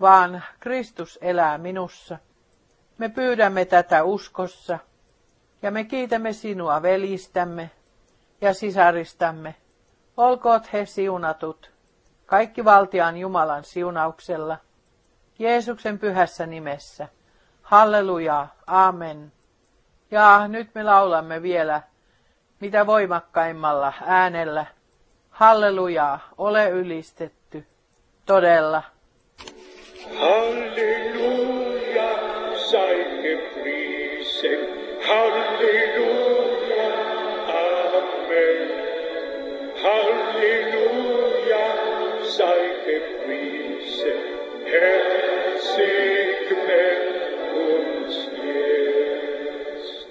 [0.00, 2.18] vaan Kristus elää minussa.
[3.02, 4.78] Me pyydämme tätä uskossa
[5.62, 7.70] ja me kiitämme sinua velistämme
[8.40, 9.54] ja sisaristamme.
[10.16, 11.72] Olkoot he siunatut,
[12.26, 14.58] kaikki valtiaan Jumalan siunauksella,
[15.38, 17.08] Jeesuksen pyhässä nimessä.
[17.62, 19.32] Halleluja, amen.
[20.10, 21.82] Ja nyt me laulamme vielä
[22.60, 24.66] mitä voimakkaimmalla äänellä.
[25.30, 27.66] Halleluja, ole ylistetty.
[28.26, 28.82] Todella.
[30.18, 31.42] Halleluja,
[32.72, 34.60] sei gepriesen.
[35.08, 36.88] Halleluja,
[37.64, 38.70] Amen.
[39.84, 41.66] Halleluja,
[42.36, 44.18] sei gepriesen.
[44.64, 45.02] Herr,
[45.74, 46.84] segne
[47.62, 48.16] uns
[48.46, 50.06] jetzt.